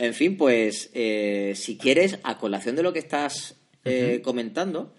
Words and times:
En 0.00 0.14
fin, 0.14 0.38
pues 0.38 0.90
eh, 0.94 1.52
si 1.54 1.76
quieres, 1.76 2.20
a 2.22 2.38
colación 2.38 2.74
de 2.74 2.82
lo 2.82 2.94
que 2.94 3.00
estás 3.00 3.60
eh, 3.84 4.22
comentando, 4.24 4.94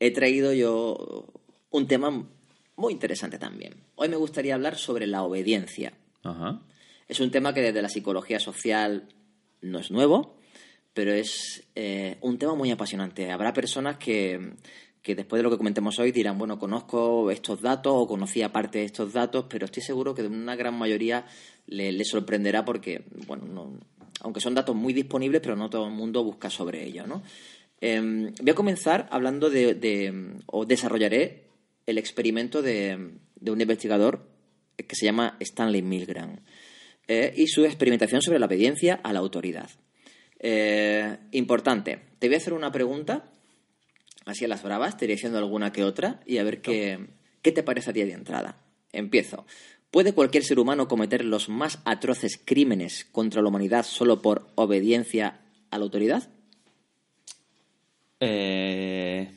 he 0.00 0.10
traído 0.10 0.52
yo 0.52 1.32
un 1.70 1.86
tema 1.86 2.26
muy 2.74 2.92
interesante 2.92 3.38
también. 3.38 3.74
Hoy 3.94 4.08
me 4.08 4.16
gustaría 4.16 4.56
hablar 4.56 4.76
sobre 4.76 5.06
la 5.06 5.22
obediencia. 5.22 5.92
Es 7.06 7.20
un 7.20 7.30
tema 7.30 7.54
que 7.54 7.60
desde 7.60 7.80
la 7.80 7.88
psicología 7.88 8.40
social 8.40 9.06
no 9.62 9.78
es 9.78 9.92
nuevo, 9.92 10.36
pero 10.94 11.12
es 11.12 11.68
eh, 11.76 12.18
un 12.20 12.38
tema 12.38 12.56
muy 12.56 12.72
apasionante. 12.72 13.30
Habrá 13.30 13.52
personas 13.52 13.98
que, 13.98 14.54
que 15.00 15.14
después 15.14 15.38
de 15.38 15.44
lo 15.44 15.50
que 15.50 15.58
comentemos 15.58 15.96
hoy 16.00 16.10
dirán, 16.10 16.38
bueno, 16.38 16.58
conozco 16.58 17.30
estos 17.30 17.62
datos 17.62 17.92
o 17.94 18.08
conocía 18.08 18.50
parte 18.50 18.80
de 18.80 18.86
estos 18.86 19.12
datos, 19.12 19.46
pero 19.48 19.66
estoy 19.66 19.84
seguro 19.84 20.12
que 20.12 20.22
de 20.22 20.28
una 20.28 20.56
gran 20.56 20.76
mayoría 20.76 21.24
le, 21.66 21.92
le 21.92 22.04
sorprenderá 22.04 22.64
porque, 22.64 23.04
bueno, 23.28 23.46
no, 23.46 23.78
aunque 24.20 24.40
son 24.40 24.54
datos 24.54 24.74
muy 24.74 24.92
disponibles, 24.92 25.40
pero 25.40 25.56
no 25.56 25.70
todo 25.70 25.86
el 25.86 25.92
mundo 25.92 26.24
busca 26.24 26.50
sobre 26.50 26.84
ello, 26.84 27.06
¿no? 27.06 27.22
Em, 27.80 28.32
voy 28.40 28.50
a 28.50 28.54
comenzar 28.54 29.08
hablando 29.10 29.50
de, 29.50 30.36
o 30.46 30.64
desarrollaré 30.64 31.44
el 31.86 31.98
experimento 31.98 32.60
de, 32.60 33.12
de 33.36 33.50
un 33.50 33.60
investigador 33.60 34.28
que 34.76 34.96
se 34.96 35.06
llama 35.06 35.36
Stanley 35.40 35.82
Milgram 35.82 36.40
eh, 37.06 37.32
y 37.36 37.46
su 37.46 37.64
experimentación 37.64 38.20
sobre 38.20 38.38
la 38.38 38.46
obediencia 38.46 39.00
a 39.02 39.12
la 39.12 39.20
autoridad. 39.20 39.70
Eh, 40.38 41.16
importante, 41.32 42.00
te 42.18 42.28
voy 42.28 42.34
a 42.34 42.38
hacer 42.38 42.52
una 42.52 42.70
pregunta, 42.70 43.30
así 44.26 44.44
a 44.44 44.48
las 44.48 44.62
bravas, 44.62 44.96
te 44.96 45.06
iré 45.06 45.14
diciendo 45.14 45.38
alguna 45.38 45.72
que 45.72 45.84
otra 45.84 46.20
y 46.26 46.38
a 46.38 46.44
ver 46.44 46.60
qué, 46.60 46.98
qué 47.42 47.50
te 47.52 47.62
parece 47.62 47.90
a 47.90 47.92
ti 47.92 48.04
de 48.04 48.12
entrada. 48.12 48.60
Empiezo. 48.92 49.46
¿Puede 49.90 50.12
cualquier 50.12 50.44
ser 50.44 50.58
humano 50.58 50.86
cometer 50.86 51.24
los 51.24 51.48
más 51.48 51.80
atroces 51.84 52.38
crímenes 52.42 53.06
contra 53.10 53.40
la 53.40 53.48
humanidad 53.48 53.86
solo 53.86 54.20
por 54.20 54.48
obediencia 54.54 55.40
a 55.70 55.78
la 55.78 55.84
autoridad? 55.84 56.28
Eh, 58.20 59.30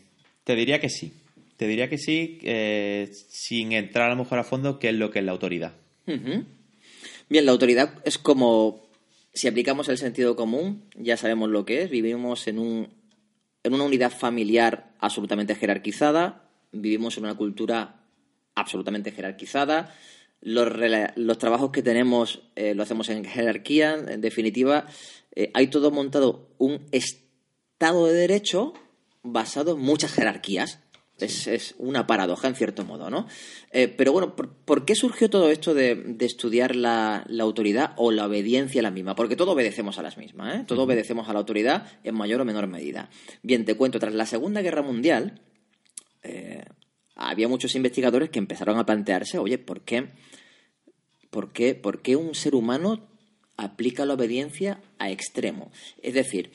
te 0.43 0.55
diría 0.55 0.79
que 0.79 0.89
sí. 0.89 1.13
Te 1.55 1.67
diría 1.67 1.89
que 1.89 1.97
sí, 1.97 2.39
eh, 2.41 3.11
sin 3.29 3.71
entrar 3.71 4.07
a 4.07 4.15
lo 4.15 4.23
mejor 4.23 4.39
a 4.39 4.43
fondo, 4.43 4.79
qué 4.79 4.89
es 4.89 4.95
lo 4.95 5.11
que 5.11 5.19
es 5.19 5.25
la 5.25 5.31
autoridad. 5.31 5.73
Bien, 6.07 7.45
la 7.45 7.51
autoridad 7.51 7.99
es 8.03 8.17
como, 8.17 8.89
si 9.31 9.47
aplicamos 9.47 9.87
el 9.87 9.99
sentido 9.99 10.35
común, 10.35 10.83
ya 10.95 11.17
sabemos 11.17 11.49
lo 11.49 11.63
que 11.63 11.83
es, 11.83 11.89
vivimos 11.89 12.47
en, 12.47 12.57
un, 12.57 12.89
en 13.63 13.73
una 13.73 13.83
unidad 13.83 14.11
familiar 14.11 14.91
absolutamente 14.99 15.55
jerarquizada, 15.55 16.49
vivimos 16.71 17.17
en 17.17 17.25
una 17.25 17.35
cultura 17.35 18.01
absolutamente 18.55 19.11
jerarquizada, 19.11 19.95
los, 20.41 20.67
los 21.15 21.37
trabajos 21.37 21.71
que 21.71 21.83
tenemos 21.83 22.41
eh, 22.55 22.73
lo 22.75 22.83
hacemos 22.83 23.09
en 23.09 23.23
jerarquía, 23.23 23.93
en 23.93 24.21
definitiva, 24.21 24.87
eh, 25.35 25.51
hay 25.53 25.67
todo 25.67 25.91
montado 25.91 26.49
un 26.57 26.85
Estado 26.91 28.07
de 28.07 28.13
Derecho 28.13 28.73
basado 29.23 29.73
en 29.73 29.79
muchas 29.79 30.11
jerarquías. 30.13 30.79
Es, 31.19 31.45
es 31.45 31.75
una 31.77 32.07
paradoja, 32.07 32.47
en 32.47 32.55
cierto 32.55 32.83
modo, 32.83 33.11
¿no? 33.11 33.27
Eh, 33.71 33.87
pero 33.87 34.11
bueno, 34.11 34.35
¿por, 34.35 34.55
por 34.55 34.85
qué 34.85 34.95
surgió 34.95 35.29
todo 35.29 35.51
esto 35.51 35.75
de, 35.75 35.93
de 35.93 36.25
estudiar 36.25 36.75
la, 36.75 37.23
la 37.27 37.43
autoridad 37.43 37.93
o 37.97 38.11
la 38.11 38.25
obediencia 38.25 38.79
a 38.79 38.81
la 38.81 38.89
misma? 38.89 39.13
Porque 39.13 39.35
todo 39.35 39.51
obedecemos 39.51 39.99
a 39.99 40.01
las 40.01 40.17
mismas, 40.17 40.55
¿eh? 40.55 40.63
Todo 40.65 40.81
obedecemos 40.81 41.29
a 41.29 41.33
la 41.33 41.39
autoridad 41.39 41.85
en 42.03 42.15
mayor 42.15 42.41
o 42.41 42.45
menor 42.45 42.65
medida. 42.65 43.11
Bien, 43.43 43.65
te 43.65 43.75
cuento, 43.75 43.99
tras 43.99 44.15
la 44.15 44.25
Segunda 44.25 44.63
Guerra 44.63 44.81
Mundial, 44.81 45.41
eh, 46.23 46.65
había 47.29 47.47
muchos 47.47 47.75
investigadores 47.75 48.29
que 48.29 48.39
empezaron 48.39 48.77
a 48.77 48.85
plantearse, 48.85 49.37
oye, 49.37 49.57
¿por 49.57 49.81
qué, 49.81 50.07
por 51.29 51.51
qué, 51.51 51.75
por 51.75 52.01
qué 52.01 52.15
un 52.15 52.35
ser 52.35 52.55
humano 52.55 53.07
aplica 53.57 54.05
la 54.05 54.15
obediencia 54.15 54.81
a 54.97 55.11
extremo? 55.11 55.71
Es 56.01 56.13
decir, 56.13 56.51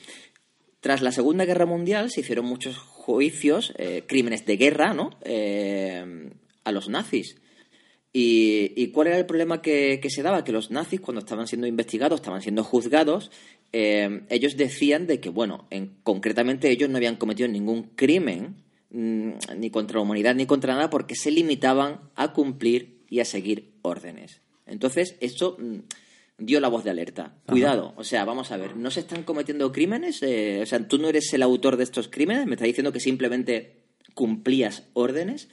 tras 0.79 1.01
la 1.01 1.11
Segunda 1.11 1.45
Guerra 1.45 1.65
Mundial 1.65 2.11
se 2.11 2.21
hicieron 2.21 2.45
muchos 2.45 2.77
juicios, 2.77 3.73
eh, 3.77 4.03
crímenes 4.07 4.45
de 4.45 4.57
guerra, 4.57 4.93
¿no? 4.93 5.11
Eh, 5.23 6.31
a 6.63 6.71
los 6.71 6.89
nazis. 6.89 7.37
Y, 8.19 8.87
cuál 8.87 9.07
era 9.07 9.17
el 9.19 9.27
problema 9.27 9.61
que, 9.61 10.01
se 10.09 10.23
daba? 10.23 10.43
Que 10.43 10.51
los 10.51 10.71
nazis, 10.71 10.99
cuando 10.99 11.19
estaban 11.19 11.47
siendo 11.47 11.67
investigados, 11.67 12.19
estaban 12.19 12.41
siendo 12.41 12.63
juzgados, 12.63 13.29
eh, 13.73 14.21
ellos 14.29 14.57
decían 14.57 15.05
de 15.05 15.19
que, 15.19 15.29
bueno, 15.29 15.67
en, 15.69 15.97
concretamente 16.01 16.71
ellos 16.71 16.89
no 16.89 16.97
habían 16.97 17.17
cometido 17.17 17.47
ningún 17.47 17.83
crimen, 17.95 18.55
ni 18.89 19.69
contra 19.69 19.97
la 19.97 20.03
humanidad, 20.03 20.35
ni 20.35 20.45
contra 20.45 20.73
nada, 20.73 20.89
porque 20.89 21.15
se 21.15 21.31
limitaban 21.31 22.01
a 22.15 22.33
cumplir 22.33 23.03
y 23.09 23.19
a 23.19 23.25
seguir 23.25 23.73
órdenes. 23.81 24.41
Entonces, 24.65 25.15
esto 25.21 25.57
mm, 25.59 25.79
dio 26.37 26.59
la 26.59 26.67
voz 26.67 26.83
de 26.83 26.91
alerta. 26.91 27.35
Cuidado, 27.45 27.93
o 27.97 28.03
sea, 28.03 28.25
vamos 28.25 28.51
a 28.51 28.57
ver, 28.57 28.75
¿no 28.75 28.91
se 28.91 29.01
están 29.01 29.23
cometiendo 29.23 29.71
crímenes? 29.71 30.21
Eh, 30.23 30.59
o 30.61 30.65
sea, 30.65 30.85
tú 30.87 30.97
no 30.97 31.09
eres 31.09 31.33
el 31.33 31.41
autor 31.41 31.77
de 31.77 31.83
estos 31.83 32.07
crímenes, 32.07 32.45
me 32.45 32.53
estás 32.53 32.67
diciendo 32.67 32.91
que 32.91 32.99
simplemente 32.99 33.83
cumplías 34.13 34.83
órdenes. 34.93 35.49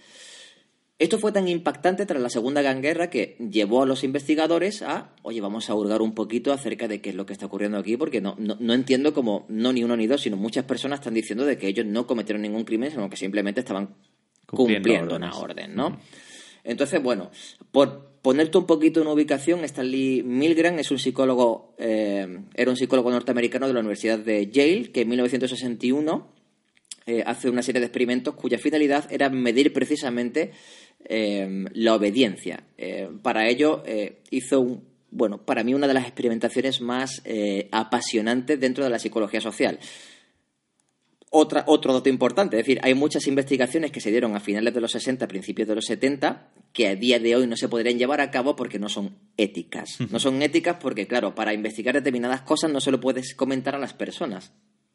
Esto 0.98 1.18
fue 1.18 1.32
tan 1.32 1.48
impactante 1.48 2.06
tras 2.06 2.22
la 2.22 2.30
Segunda 2.30 2.62
Gran 2.62 2.80
Guerra 2.80 3.10
que 3.10 3.36
llevó 3.50 3.82
a 3.82 3.86
los 3.86 4.04
investigadores 4.04 4.82
a, 4.82 5.12
oye, 5.22 5.40
vamos 5.40 5.68
a 5.68 5.74
hurgar 5.74 6.02
un 6.02 6.14
poquito 6.14 6.52
acerca 6.52 6.86
de 6.86 7.00
qué 7.00 7.10
es 7.10 7.16
lo 7.16 7.26
que 7.26 7.32
está 7.32 7.46
ocurriendo 7.46 7.78
aquí, 7.78 7.96
porque 7.96 8.20
no, 8.20 8.36
no, 8.38 8.56
no 8.60 8.74
entiendo 8.74 9.12
cómo, 9.12 9.44
no 9.48 9.72
ni 9.72 9.82
uno 9.82 9.96
ni 9.96 10.06
dos, 10.06 10.20
sino 10.20 10.36
muchas 10.36 10.64
personas 10.64 11.00
están 11.00 11.14
diciendo 11.14 11.44
de 11.44 11.58
que 11.58 11.66
ellos 11.66 11.84
no 11.84 12.06
cometieron 12.06 12.42
ningún 12.42 12.64
crimen, 12.64 12.92
sino 12.92 13.10
que 13.10 13.16
simplemente 13.16 13.60
estaban 13.60 13.96
Cumpliendo 14.46 14.88
cumpliendo, 14.88 15.16
una 15.16 15.36
orden, 15.36 15.74
¿no? 15.74 15.98
Entonces, 16.64 17.02
bueno, 17.02 17.30
por 17.72 18.14
ponerte 18.22 18.56
un 18.56 18.66
poquito 18.66 19.02
en 19.02 19.08
ubicación, 19.08 19.64
Stanley 19.64 20.22
Milgram 20.22 20.78
es 20.78 20.90
un 20.90 20.98
psicólogo, 20.98 21.74
eh, 21.78 22.26
era 22.54 22.70
un 22.70 22.76
psicólogo 22.76 23.10
norteamericano 23.10 23.66
de 23.66 23.74
la 23.74 23.80
Universidad 23.80 24.18
de 24.18 24.50
Yale, 24.50 24.92
que 24.92 25.02
en 25.02 25.08
1961 25.08 26.28
eh, 27.06 27.22
hace 27.26 27.50
una 27.50 27.62
serie 27.62 27.80
de 27.80 27.86
experimentos 27.86 28.34
cuya 28.34 28.58
finalidad 28.58 29.06
era 29.12 29.28
medir 29.28 29.72
precisamente 29.72 30.52
eh, 31.06 31.66
la 31.72 31.94
obediencia. 31.94 32.64
Eh, 32.78 33.10
para 33.22 33.46
ello 33.46 33.82
eh, 33.84 34.22
hizo 34.30 34.60
un, 34.60 34.84
bueno, 35.10 35.44
para 35.44 35.62
mí 35.62 35.74
una 35.74 35.86
de 35.86 35.94
las 35.94 36.04
experimentaciones 36.04 36.80
más 36.80 37.22
apasionantes 37.70 38.58
dentro 38.58 38.84
de 38.84 38.90
la 38.90 38.98
psicología 38.98 39.40
social. 39.40 39.78
Otra, 41.30 41.64
otro 41.66 41.92
dato 41.92 42.08
importante, 42.08 42.56
es 42.56 42.64
decir, 42.64 42.80
hay 42.82 42.94
muchas 42.94 43.26
investigaciones 43.26 43.90
que 43.90 44.00
se 44.00 44.10
dieron 44.10 44.36
a 44.36 44.40
finales 44.40 44.72
de 44.72 44.80
los 44.80 44.92
60, 44.92 45.26
principios 45.26 45.66
de 45.66 45.74
los 45.74 45.84
70, 45.84 46.52
que 46.72 46.86
a 46.88 46.94
día 46.94 47.18
de 47.18 47.34
hoy 47.34 47.46
no 47.48 47.56
se 47.56 47.68
podrían 47.68 47.98
llevar 47.98 48.20
a 48.20 48.30
cabo 48.30 48.54
porque 48.54 48.78
no 48.78 48.88
son 48.88 49.16
éticas. 49.36 49.98
No 50.10 50.20
son 50.20 50.40
éticas 50.42 50.76
porque, 50.80 51.08
claro, 51.08 51.34
para 51.34 51.52
investigar 51.52 51.94
determinadas 51.94 52.42
cosas 52.42 52.70
no 52.70 52.80
se 52.80 52.92
lo 52.92 53.00
puedes 53.00 53.34
comentar 53.34 53.74
a 53.74 53.80
las 53.80 53.94
personas, 53.94 54.52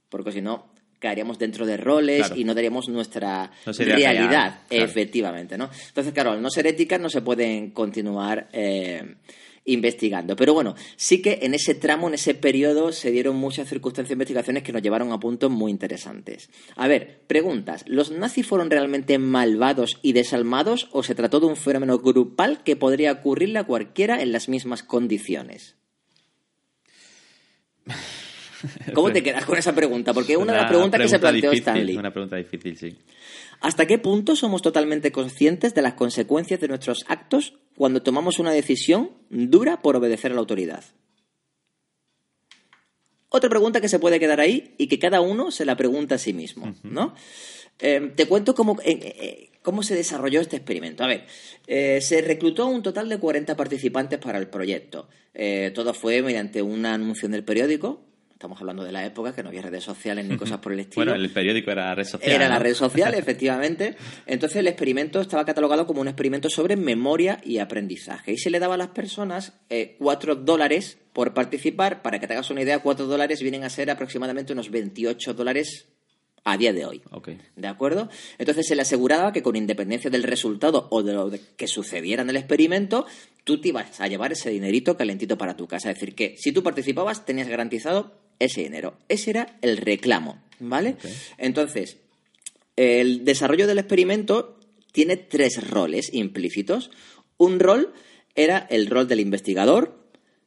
porque 0.09 0.31
si 0.31 0.41
no 0.41 0.71
caeríamos 0.99 1.39
dentro 1.39 1.65
de 1.65 1.77
roles 1.77 2.27
Claro. 2.27 2.35
y 2.39 2.43
no 2.43 2.53
daríamos 2.53 2.89
nuestra 2.89 3.51
No 3.65 3.71
realidad, 3.73 4.61
real, 4.69 4.83
efectivamente, 4.83 5.57
¿no? 5.57 5.69
Entonces, 5.87 6.13
claro, 6.13 6.31
al 6.31 6.41
no 6.41 6.49
ser 6.49 6.67
éticas 6.67 6.99
no 6.99 7.09
se 7.09 7.21
pueden 7.21 7.71
continuar 7.71 8.49
eh, 8.53 9.15
investigando. 9.65 10.35
Pero 10.35 10.53
bueno, 10.53 10.75
sí 10.95 11.21
que 11.21 11.39
en 11.43 11.53
ese 11.53 11.75
tramo, 11.75 12.07
en 12.07 12.15
ese 12.15 12.33
periodo, 12.33 12.91
se 12.91 13.11
dieron 13.11 13.35
muchas 13.35 13.69
circunstancias 13.69 14.09
e 14.11 14.13
investigaciones 14.13 14.63
que 14.63 14.71
nos 14.73 14.81
llevaron 14.81 15.11
a 15.11 15.19
puntos 15.19 15.51
muy 15.51 15.69
interesantes. 15.71 16.49
A 16.75 16.87
ver, 16.87 17.21
preguntas. 17.27 17.83
¿Los 17.87 18.09
nazis 18.11 18.47
fueron 18.47 18.69
realmente 18.71 19.17
malvados 19.19 19.99
y 20.01 20.13
desalmados 20.13 20.89
o 20.91 21.03
se 21.03 21.13
trató 21.15 21.39
de 21.39 21.45
un 21.47 21.55
fenómeno 21.55 21.99
grupal 21.99 22.63
que 22.63 22.75
podría 22.75 23.11
ocurrirle 23.11 23.59
a 23.59 23.63
cualquiera 23.65 24.21
en 24.21 24.31
las 24.31 24.49
mismas 24.49 24.81
condiciones? 24.83 25.75
¿Cómo 28.93 29.11
te 29.11 29.23
quedas 29.23 29.45
con 29.45 29.57
esa 29.57 29.73
pregunta? 29.73 30.13
Porque 30.13 30.33
es 30.33 30.37
una, 30.37 30.53
de 30.53 30.59
las 30.59 30.69
preguntas 30.69 31.01
que 31.01 31.07
se 31.07 31.19
planteó 31.19 31.51
difícil, 31.51 31.73
Stanley. 31.73 31.97
Una 31.97 32.11
pregunta 32.11 32.35
difícil, 32.35 32.77
sí. 32.77 32.95
¿Hasta 33.61 33.85
qué 33.85 33.97
punto 33.97 34.35
somos 34.35 34.61
totalmente 34.61 35.11
conscientes 35.11 35.73
de 35.73 35.81
las 35.81 35.93
consecuencias 35.93 36.59
de 36.59 36.67
nuestros 36.69 37.05
actos 37.07 37.55
cuando 37.75 38.01
tomamos 38.01 38.39
una 38.39 38.51
decisión 38.51 39.11
dura 39.29 39.81
por 39.81 39.95
obedecer 39.95 40.31
a 40.31 40.35
la 40.35 40.41
autoridad? 40.41 40.83
Otra 43.29 43.49
pregunta 43.49 43.79
que 43.79 43.89
se 43.89 43.99
puede 43.99 44.19
quedar 44.19 44.39
ahí 44.39 44.73
y 44.77 44.87
que 44.87 44.97
cada 44.97 45.21
uno 45.21 45.51
se 45.51 45.65
la 45.65 45.77
pregunta 45.77 46.15
a 46.15 46.17
sí 46.17 46.33
mismo, 46.33 46.73
¿no? 46.83 47.13
Eh, 47.79 48.11
te 48.15 48.25
cuento 48.25 48.55
cómo, 48.55 48.77
eh, 48.83 48.99
eh, 49.01 49.49
cómo 49.61 49.83
se 49.83 49.95
desarrolló 49.95 50.41
este 50.41 50.57
experimento. 50.57 51.03
A 51.03 51.07
ver, 51.07 51.25
se 52.01 52.21
reclutó 52.21 52.67
un 52.67 52.81
total 52.81 53.07
de 53.07 53.17
40 53.17 53.55
participantes 53.55 54.19
para 54.19 54.39
el 54.39 54.47
proyecto. 54.47 55.09
Todo 55.73 55.93
fue 55.93 56.21
mediante 56.21 56.61
un 56.61 56.85
anuncio 56.85 57.27
en 57.27 57.35
el 57.35 57.43
periódico. 57.43 58.08
Estamos 58.39 58.61
hablando 58.61 58.85
de 58.85 58.93
la 58.93 59.05
época 59.05 59.35
que 59.35 59.43
no 59.43 59.49
había 59.49 59.61
redes 59.61 59.83
sociales 59.83 60.23
ni 60.23 60.37
cosas 60.37 60.59
por 60.59 60.71
el 60.71 60.79
estilo. 60.79 61.11
Bueno, 61.11 61.21
el 61.21 61.29
periódico 61.29 61.71
era 61.71 61.87
la 61.87 61.95
red 61.95 62.05
social. 62.05 62.31
Era 62.31 62.47
la 62.47 62.57
red 62.57 62.73
social, 62.73 63.13
efectivamente. 63.17 63.97
Entonces 64.25 64.59
el 64.59 64.67
experimento 64.67 65.19
estaba 65.19 65.43
catalogado 65.43 65.85
como 65.85 65.99
un 65.99 66.07
experimento 66.07 66.49
sobre 66.49 66.77
memoria 66.77 67.41
y 67.43 67.57
aprendizaje. 67.57 68.31
Y 68.31 68.37
se 68.37 68.49
le 68.49 68.59
daba 68.59 68.75
a 68.75 68.77
las 68.77 68.87
personas 68.87 69.59
eh, 69.69 69.97
cuatro 69.99 70.35
dólares 70.35 70.97
por 71.11 71.33
participar. 71.33 72.01
Para 72.01 72.21
que 72.21 72.27
te 72.27 72.33
hagas 72.33 72.49
una 72.49 72.61
idea, 72.61 72.79
cuatro 72.79 73.07
dólares 73.07 73.41
vienen 73.41 73.65
a 73.65 73.69
ser 73.69 73.91
aproximadamente 73.91 74.53
unos 74.53 74.71
28 74.71 75.33
dólares 75.33 75.89
a 76.45 76.55
día 76.55 76.71
de 76.71 76.85
hoy. 76.85 77.01
Ok. 77.11 77.31
¿De 77.57 77.67
acuerdo? 77.67 78.07
Entonces 78.37 78.67
se 78.67 78.75
le 78.77 78.83
aseguraba 78.83 79.33
que 79.33 79.43
con 79.43 79.57
independencia 79.57 80.09
del 80.09 80.23
resultado 80.23 80.87
o 80.91 81.03
de 81.03 81.11
lo 81.11 81.29
que 81.57 81.67
sucediera 81.67 82.21
en 82.21 82.29
el 82.29 82.37
experimento, 82.37 83.05
tú 83.43 83.59
te 83.59 83.67
ibas 83.67 83.99
a 83.99 84.07
llevar 84.07 84.31
ese 84.31 84.49
dinerito 84.49 84.95
calentito 84.95 85.37
para 85.37 85.57
tu 85.57 85.67
casa. 85.67 85.91
Es 85.91 85.99
decir, 85.99 86.15
que 86.15 86.35
si 86.37 86.53
tú 86.53 86.63
participabas 86.63 87.25
tenías 87.25 87.49
garantizado 87.49 88.28
ese 88.39 88.61
dinero. 88.61 88.97
Ese 89.09 89.29
era 89.31 89.57
el 89.61 89.77
reclamo, 89.77 90.41
¿vale? 90.59 90.95
Entonces, 91.37 91.97
el 92.75 93.25
desarrollo 93.25 93.67
del 93.67 93.79
experimento 93.79 94.57
tiene 94.91 95.17
tres 95.17 95.69
roles 95.69 96.13
implícitos. 96.13 96.91
Un 97.37 97.59
rol 97.59 97.93
era 98.35 98.65
el 98.69 98.87
rol 98.87 99.07
del 99.07 99.19
investigador, 99.19 99.99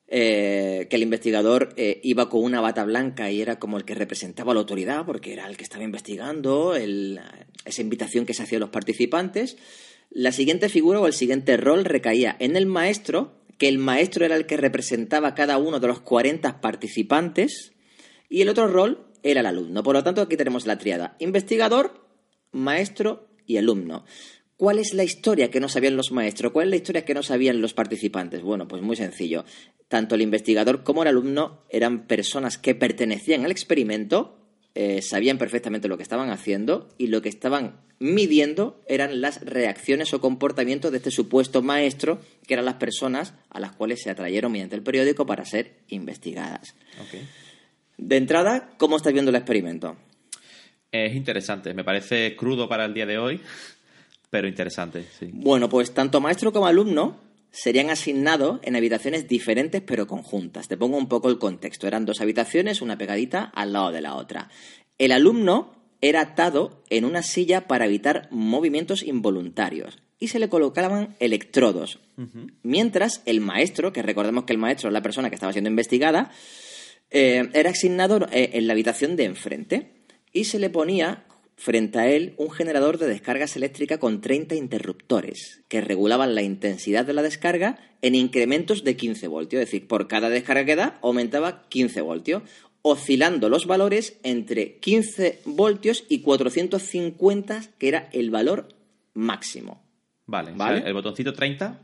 eh, 0.09 0.89
que 0.91 0.97
el 0.97 1.03
investigador 1.03 1.73
eh, 1.77 2.01
iba 2.03 2.29
con 2.29 2.43
una 2.45 2.61
bata 2.61 2.85
blanca 2.85 3.31
y 3.31 3.41
era 3.41 3.59
como 3.59 3.79
el 3.79 3.85
que 3.85 3.95
representaba 3.95 4.53
a 4.53 4.55
la 4.55 4.61
autoridad, 4.61 5.07
porque 5.07 5.33
era 5.33 5.47
el 5.47 5.57
que 5.57 5.65
estaba 5.65 5.85
investigando, 5.85 6.75
el- 6.75 7.21
esa 7.65 7.81
invitación 7.83 8.27
que 8.27 8.35
se 8.35 8.43
hacía 8.43 8.59
a 8.59 8.61
los 8.61 8.71
participantes. 8.71 9.57
La 10.11 10.33
siguiente 10.33 10.69
figura 10.69 11.01
o 11.01 11.07
el 11.07 11.13
siguiente 11.15 11.57
rol 11.57 11.85
recaía 11.85 12.37
en 12.41 12.57
el 12.57 12.67
maestro, 12.67 13.41
que 13.57 13.69
el 13.69 13.79
maestro 13.79 14.25
era 14.27 14.37
el 14.37 14.45
que 14.47 14.57
representaba 14.59 15.29
a 15.29 15.35
cada 15.35 15.57
uno 15.59 15.81
de 15.81 15.87
los 15.87 16.01
40 16.01 16.61
participantes, 16.61 17.72
y 18.33 18.41
el 18.41 18.49
otro 18.49 18.67
rol 18.67 19.07
era 19.23 19.41
el 19.41 19.47
alumno. 19.47 19.83
Por 19.83 19.95
lo 19.95 20.03
tanto, 20.03 20.23
aquí 20.23 20.39
tenemos 20.39 20.67
la 20.67 20.79
triada 20.79 21.17
investigador, 21.19 22.09
maestro 22.51 23.29
y 23.47 23.59
alumno. 23.59 24.07
¿Cuál 24.57 24.79
es 24.79 24.95
la 24.95 25.05
historia 25.05 25.51
que 25.51 25.61
no 25.61 25.69
sabían 25.69 25.97
los 25.97 26.13
maestros? 26.13 26.51
¿Cuál 26.51 26.69
es 26.69 26.71
la 26.71 26.77
historia 26.77 27.05
que 27.05 27.13
no 27.13 27.23
sabían 27.23 27.61
los 27.61 27.75
participantes? 27.75 28.43
Bueno, 28.43 28.67
pues 28.67 28.81
muy 28.81 28.97
sencillo. 28.97 29.45
Tanto 29.89 30.15
el 30.15 30.23
investigador 30.23 30.83
como 30.83 31.03
el 31.03 31.09
alumno 31.09 31.61
eran 31.69 32.07
personas 32.07 32.57
que 32.57 32.75
pertenecían 32.75 33.45
al 33.45 33.51
experimento, 33.51 34.39
eh, 34.75 35.03
sabían 35.03 35.37
perfectamente 35.37 35.89
lo 35.89 35.99
que 35.99 36.03
estaban 36.03 36.31
haciendo 36.31 36.89
y 36.97 37.09
lo 37.09 37.21
que 37.21 37.29
estaban 37.29 37.81
midiendo 37.99 38.81
eran 38.87 39.21
las 39.21 39.43
reacciones 39.43 40.15
o 40.15 40.21
comportamientos 40.23 40.91
de 40.91 40.99
este 40.99 41.11
supuesto 41.11 41.61
maestro, 41.61 42.21
que 42.47 42.55
eran 42.55 42.65
las 42.65 42.77
personas 42.77 43.35
a 43.51 43.61
las 43.61 43.73
cuales 43.73 44.01
se 44.01 44.11
atrayeron 44.11 44.53
mediante 44.53 44.75
el 44.75 44.83
periódico 44.83 45.27
para 45.27 45.45
ser 45.45 45.81
investigadas. 45.89 46.75
De 47.97 48.17
entrada, 48.17 48.71
¿cómo 48.79 48.97
estás 48.97 49.13
viendo 49.13 49.31
el 49.31 49.37
experimento? 49.37 49.97
Es 50.91 51.15
interesante. 51.15 51.75
Me 51.75 51.85
parece 51.85 52.37
crudo 52.37 52.69
para 52.69 52.85
el 52.85 52.95
día 52.95 53.07
de 53.07 53.19
hoy, 53.19 53.41
pero 54.31 54.49
interesante, 54.49 55.05
sí. 55.19 55.31
Bueno, 55.33 55.69
pues 55.69 55.93
tanto 55.93 56.21
maestro 56.21 56.53
como 56.53 56.67
alumno 56.67 57.19
serían 57.51 57.91
asignados 57.91 58.61
en 58.63 58.77
habitaciones 58.77 59.29
diferentes 59.29 59.83
pero 59.83 60.07
conjuntas. 60.07 60.69
Te 60.69 60.77
pongo 60.77 60.97
un 60.97 61.09
poco 61.09 61.29
el 61.29 61.39
contexto. 61.39 61.87
Eran 61.87 62.07
dos 62.07 62.21
habitaciones, 62.21 62.83
una 62.83 62.99
pegadita 62.99 63.45
al 63.55 63.73
lado 63.73 63.93
de 63.93 64.01
la 64.01 64.17
otra. 64.17 64.49
El 64.99 65.13
alumno 65.13 65.75
era 66.01 66.21
atado 66.21 66.83
en 66.91 67.05
una 67.05 67.23
silla 67.23 67.69
para 67.69 67.87
evitar 67.87 68.29
movimientos 68.31 69.03
involuntarios 69.03 69.99
y 70.19 70.29
se 70.29 70.39
le 70.39 70.49
colocaban 70.49 71.17
electrodos. 71.21 71.99
Mientras 72.63 73.23
el 73.27 73.41
maestro, 73.41 73.93
que 73.93 74.03
recordemos 74.03 74.45
que 74.45 74.53
el 74.53 74.59
maestro 74.59 74.89
es 74.89 74.93
la 74.93 75.03
persona 75.03 75.29
que 75.29 75.35
estaba 75.35 75.53
siendo 75.53 75.71
investigada, 75.71 76.31
eh, 77.13 77.49
era 77.53 77.71
asignado 77.71 78.27
eh, 78.33 78.51
en 78.55 78.67
la 78.67 78.73
habitación 78.73 79.17
de 79.17 79.25
enfrente 79.25 79.93
y 80.33 80.45
se 80.45 80.59
le 80.59 80.71
ponía 80.71 81.25
frente 81.57 81.99
a 81.99 82.09
él 82.09 82.35
un 82.39 82.51
generador 82.51 82.99
de 82.99 83.07
descargas 83.07 83.55
eléctricas 83.55 83.99
con 83.99 84.21
30 84.21 84.55
interruptores 84.55 85.63
que 85.69 85.81
regulaban 85.81 86.35
la 86.35 86.43
intensidad 86.43 87.05
de 87.05 87.13
la 87.13 87.23
descarga 87.23 87.79
en 88.01 88.15
incrementos 88.15 88.83
de 88.83 88.97
15 88.97 89.29
voltios. 89.29 89.63
Es 89.63 89.69
decir, 89.69 89.87
por 89.87 90.09
cada 90.09 90.29
descarga 90.29 90.65
que 90.65 90.75
da 90.75 90.99
aumentaba 91.03 91.69
15 91.69 92.01
voltios, 92.01 92.43
oscilando 92.81 93.49
los 93.49 93.67
valores 93.67 94.19
entre 94.25 94.79
15 94.79 95.41
voltios 95.45 96.05
y 96.09 96.23
450, 96.23 97.63
que 97.79 97.89
era 97.89 98.09
el 98.13 98.31
valor 98.31 98.69
máximo. 99.15 99.83
Vale. 100.27 100.53
o 100.53 100.57
Vale. 100.57 100.81
sea, 100.81 100.89
el 100.89 100.95
botoncito 100.95 101.33
30 101.33 101.79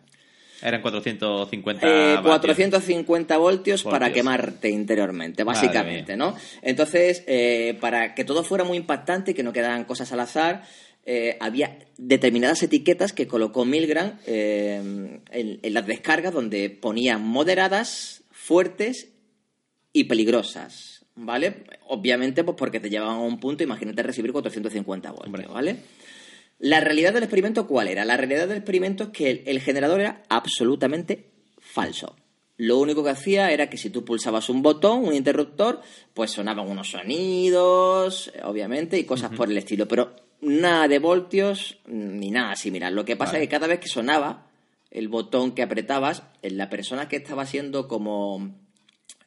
eran 0.63 0.81
450 0.83 1.87
Eh, 1.87 2.15
vatios. 2.17 2.25
450 2.27 3.37
voltios, 3.37 3.85
para 3.85 4.13
quemarte 4.13 4.69
interiormente, 4.71 5.45
básicamente, 5.45 6.17
¿no? 6.17 6.35
Entonces, 6.63 7.23
eh, 7.27 7.77
para 7.81 8.15
que 8.15 8.25
todo 8.25 8.43
fuera 8.45 8.65
muy 8.65 8.77
impactante 8.77 9.31
y 9.31 9.35
que 9.35 9.43
no 9.43 9.53
quedaran 9.53 9.85
cosas 9.85 10.13
al 10.13 10.21
azar, 10.21 10.65
eh, 11.07 11.37
había 11.41 11.79
determinadas 11.97 12.63
etiquetas 12.63 13.13
que 13.13 13.27
colocó 13.27 13.65
Milgram 13.65 14.19
eh, 14.27 15.21
en, 15.31 15.61
en 15.63 15.75
las 15.75 15.87
descargas 15.87 16.35
donde 16.35 16.69
ponía 16.71 17.17
moderadas, 17.19 18.25
fuertes 18.31 19.09
y 19.93 20.05
peligrosas, 20.05 21.07
¿vale? 21.15 21.65
Obviamente, 21.87 22.45
pues 22.45 22.57
porque 22.59 22.79
te 22.81 22.91
llevaban 22.91 23.17
a 23.17 23.21
un 23.21 23.41
punto, 23.41 23.63
imagínate 23.63 24.03
recibir 24.03 24.33
450 24.33 25.11
voltios, 25.11 25.27
Hombre. 25.27 25.77
La 26.59 26.81
realidad 26.81 27.13
del 27.13 27.23
experimento, 27.23 27.67
¿cuál 27.67 27.89
era? 27.89 28.05
La 28.05 28.17
realidad 28.17 28.49
del 28.49 28.59
experimento 28.59 29.05
es 29.05 29.11
que 29.11 29.31
el, 29.31 29.43
el 29.47 29.61
generador 29.61 30.01
era 30.01 30.23
absolutamente 30.29 31.31
falso. 31.61 32.17
Lo 32.57 32.79
único 32.79 33.05
que 33.05 33.11
hacía 33.11 33.53
era 33.53 33.71
que 33.71 33.77
si 33.77 33.89
tú 33.89 34.05
pulsabas 34.05 34.49
un 34.49 34.63
botón, 34.63 35.05
un 35.05 35.15
interruptor, 35.15 35.81
pues 36.13 36.33
sonaban 36.33 36.69
unos 36.69 36.91
sonidos, 36.91 38.33
obviamente, 38.43 38.99
y 38.99 39.05
cosas 39.05 39.31
por 39.31 39.49
el 39.49 39.59
estilo. 39.59 39.87
Pero 39.87 40.17
nada 40.41 40.89
de 40.89 40.99
voltios 40.99 41.79
ni 41.87 42.33
nada 42.33 42.57
similar. 42.57 42.93
Lo 42.93 43.05
que 43.05 43.15
pasa 43.15 43.33
Vale. 43.33 43.45
es 43.45 43.49
que 43.49 43.55
cada 43.55 43.69
vez 43.69 43.79
que 43.79 43.87
sonaba 43.87 44.49
el 44.91 45.07
botón 45.07 45.53
que 45.53 45.63
apretabas, 45.63 46.25
la 46.43 46.69
persona 46.69 47.09
que 47.09 47.17
estaba 47.17 47.47
siendo 47.47 47.87
como 47.87 48.57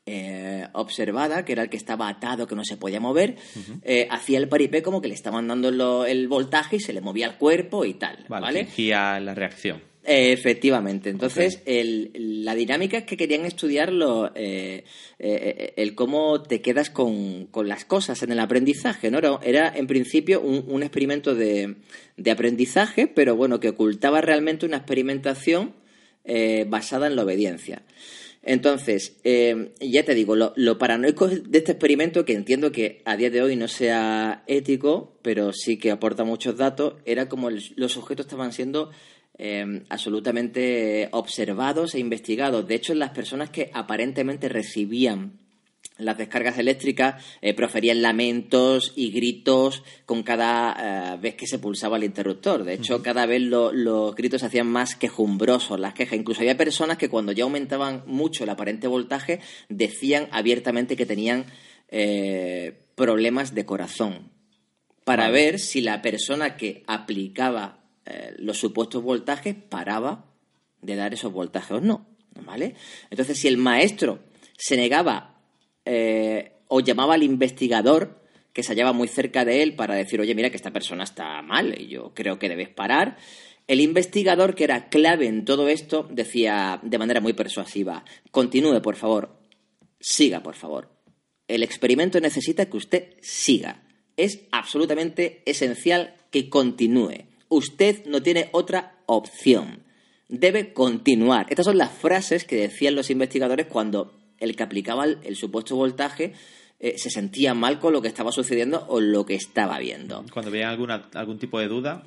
eh, 0.05 0.67
observada, 0.73 1.45
que 1.45 1.51
era 1.53 1.63
el 1.63 1.69
que 1.69 1.77
estaba 1.77 2.09
atado, 2.09 2.47
que 2.47 2.55
no 2.55 2.63
se 2.63 2.77
podía 2.77 2.99
mover, 2.99 3.35
eh, 3.83 4.07
hacía 4.09 4.39
el 4.39 4.47
paripé 4.49 4.81
como 4.81 5.01
que 5.01 5.07
le 5.07 5.13
estaban 5.13 5.47
dando 5.47 5.69
lo- 5.71 6.05
el 6.05 6.27
voltaje 6.27 6.77
y 6.77 6.79
se 6.79 6.93
le 6.93 7.01
movía 7.01 7.27
el 7.27 7.35
cuerpo 7.37 7.85
y 7.85 7.93
tal, 7.95 8.25
Vale, 8.27 8.41
¿vale? 8.45 8.65
fingía 8.65 9.19
la 9.19 9.35
reacción. 9.35 9.81
Eh, 10.03 10.31
efectivamente. 10.31 11.11
Entonces, 11.11 11.61
el- 11.67 12.09
la 12.43 12.55
dinámica 12.55 12.97
es 12.97 13.03
que 13.03 13.15
querían 13.15 13.45
estudiar 13.45 13.93
lo, 13.93 14.31
eh, 14.33 14.83
eh, 15.19 15.73
el 15.77 15.93
cómo 15.93 16.41
te 16.41 16.59
quedas 16.59 16.89
con, 16.89 17.45
con 17.45 17.67
las 17.67 17.85
cosas 17.85 18.23
en 18.23 18.31
el 18.31 18.39
aprendizaje, 18.39 19.11
¿no? 19.11 19.19
Era, 19.19 19.39
era, 19.43 19.71
en 19.77 19.85
principio 19.85 20.41
un, 20.41 20.65
un 20.67 20.81
experimento 20.81 21.35
de, 21.35 21.75
de 22.17 22.31
aprendizaje, 22.31 23.05
pero 23.05 23.35
bueno, 23.35 23.59
que 23.59 23.69
ocultaba 23.69 24.21
realmente 24.21 24.65
una 24.65 24.77
experimentación 24.77 25.75
eh, 26.25 26.65
basada 26.67 27.05
en 27.05 27.15
la 27.15 27.23
obediencia. 27.23 27.83
Entonces, 28.43 29.17
eh, 29.23 29.73
ya 29.79 30.03
te 30.03 30.15
digo, 30.15 30.35
lo, 30.35 30.53
lo 30.55 30.77
paranoico 30.77 31.27
de 31.27 31.57
este 31.57 31.73
experimento, 31.73 32.25
que 32.25 32.33
entiendo 32.33 32.71
que 32.71 33.01
a 33.05 33.15
día 33.15 33.29
de 33.29 33.41
hoy 33.41 33.55
no 33.55 33.67
sea 33.67 34.43
ético, 34.47 35.19
pero 35.21 35.53
sí 35.53 35.77
que 35.77 35.91
aporta 35.91 36.23
muchos 36.23 36.57
datos, 36.57 36.95
era 37.05 37.29
como 37.29 37.49
los 37.51 37.91
sujetos 37.91 38.25
estaban 38.25 38.51
siendo 38.51 38.89
eh, 39.37 39.83
absolutamente 39.89 41.09
observados 41.11 41.95
e 41.95 41.99
investigados. 41.99 42.67
De 42.67 42.75
hecho, 42.75 42.93
las 42.93 43.11
personas 43.11 43.49
que 43.49 43.71
aparentemente 43.73 44.49
recibían 44.49 45.40
las 46.01 46.17
descargas 46.17 46.57
eléctricas 46.57 47.23
eh, 47.41 47.53
proferían 47.53 48.01
lamentos 48.01 48.93
y 48.95 49.11
gritos 49.11 49.83
con 50.05 50.23
cada 50.23 51.13
eh, 51.13 51.17
vez 51.21 51.35
que 51.35 51.47
se 51.47 51.59
pulsaba 51.59 51.97
el 51.97 52.03
interruptor. 52.03 52.63
De 52.63 52.73
hecho, 52.73 53.01
cada 53.01 53.25
vez 53.25 53.41
lo- 53.41 53.71
los 53.71 54.15
gritos 54.15 54.41
se 54.41 54.47
hacían 54.47 54.67
más 54.67 54.95
quejumbrosos, 54.95 55.79
las 55.79 55.93
quejas. 55.93 56.17
Incluso 56.19 56.41
había 56.41 56.57
personas 56.57 56.97
que 56.97 57.09
cuando 57.09 57.31
ya 57.31 57.43
aumentaban 57.43 58.03
mucho 58.05 58.43
el 58.43 58.49
aparente 58.49 58.87
voltaje 58.87 59.39
decían 59.69 60.27
abiertamente 60.31 60.95
que 60.95 61.05
tenían 61.05 61.45
eh, 61.89 62.79
problemas 62.95 63.53
de 63.55 63.65
corazón 63.65 64.31
para 65.03 65.23
Vale. 65.23 65.33
ver 65.33 65.59
si 65.59 65.81
la 65.81 66.01
persona 66.01 66.55
que 66.57 66.83
aplicaba 66.87 67.79
los 68.39 68.57
supuestos 68.57 69.01
voltajes 69.03 69.55
paraba 69.55 70.25
de 70.81 70.95
dar 70.95 71.13
esos 71.13 71.31
voltajes 71.31 71.71
o 71.71 71.79
no, 71.79 72.05
¿vale? 72.45 72.75
Entonces, 73.09 73.37
si 73.37 73.47
el 73.47 73.57
maestro 73.57 74.19
se 74.57 74.75
negaba 74.75 75.30
eh, 75.85 76.53
o 76.67 76.79
llamaba 76.79 77.15
al 77.15 77.23
investigador 77.23 78.21
que 78.53 78.63
se 78.63 78.73
hallaba 78.73 78.93
muy 78.93 79.07
cerca 79.07 79.45
de 79.45 79.63
él 79.63 79.75
para 79.75 79.95
decir, 79.95 80.19
oye, 80.19 80.35
mira 80.35 80.49
que 80.49 80.57
esta 80.57 80.71
persona 80.71 81.03
está 81.03 81.41
mal 81.41 81.79
y 81.79 81.87
yo 81.87 82.13
creo 82.13 82.37
que 82.37 82.49
debes 82.49 82.69
parar, 82.69 83.17
el 83.67 83.79
investigador, 83.79 84.55
que 84.55 84.65
era 84.65 84.89
clave 84.89 85.27
en 85.27 85.45
todo 85.45 85.69
esto, 85.69 86.07
decía 86.11 86.79
de 86.83 86.97
manera 86.97 87.21
muy 87.21 87.33
persuasiva, 87.33 88.03
continúe, 88.31 88.81
por 88.81 88.97
favor, 88.97 89.39
siga, 89.99 90.43
por 90.43 90.55
favor. 90.55 90.89
El 91.47 91.63
experimento 91.63 92.19
necesita 92.19 92.65
que 92.65 92.77
usted 92.77 93.13
siga. 93.21 93.83
Es 94.17 94.41
absolutamente 94.51 95.41
esencial 95.45 96.15
que 96.31 96.49
continúe. 96.49 97.27
Usted 97.47 98.05
no 98.05 98.21
tiene 98.21 98.49
otra 98.51 99.01
opción. 99.05 99.83
Debe 100.27 100.73
continuar. 100.73 101.47
Estas 101.49 101.65
son 101.65 101.77
las 101.77 101.91
frases 101.91 102.45
que 102.45 102.55
decían 102.55 102.95
los 102.95 103.09
investigadores 103.09 103.67
cuando 103.67 104.20
el 104.41 104.55
que 104.55 104.63
aplicaba 104.63 105.05
el, 105.05 105.17
el 105.23 105.35
supuesto 105.37 105.75
voltaje 105.77 106.33
eh, 106.79 106.95
se 106.97 107.09
sentía 107.09 107.53
mal 107.53 107.79
con 107.79 107.93
lo 107.93 108.01
que 108.01 108.07
estaba 108.09 108.31
sucediendo 108.31 108.85
o 108.89 108.99
lo 108.99 109.25
que 109.25 109.35
estaba 109.35 109.77
viendo. 109.79 110.25
Cuando 110.33 110.51
veían 110.51 110.71
alguna, 110.71 111.09
algún 111.13 111.37
tipo 111.39 111.59
de 111.59 111.67
duda, 111.67 112.03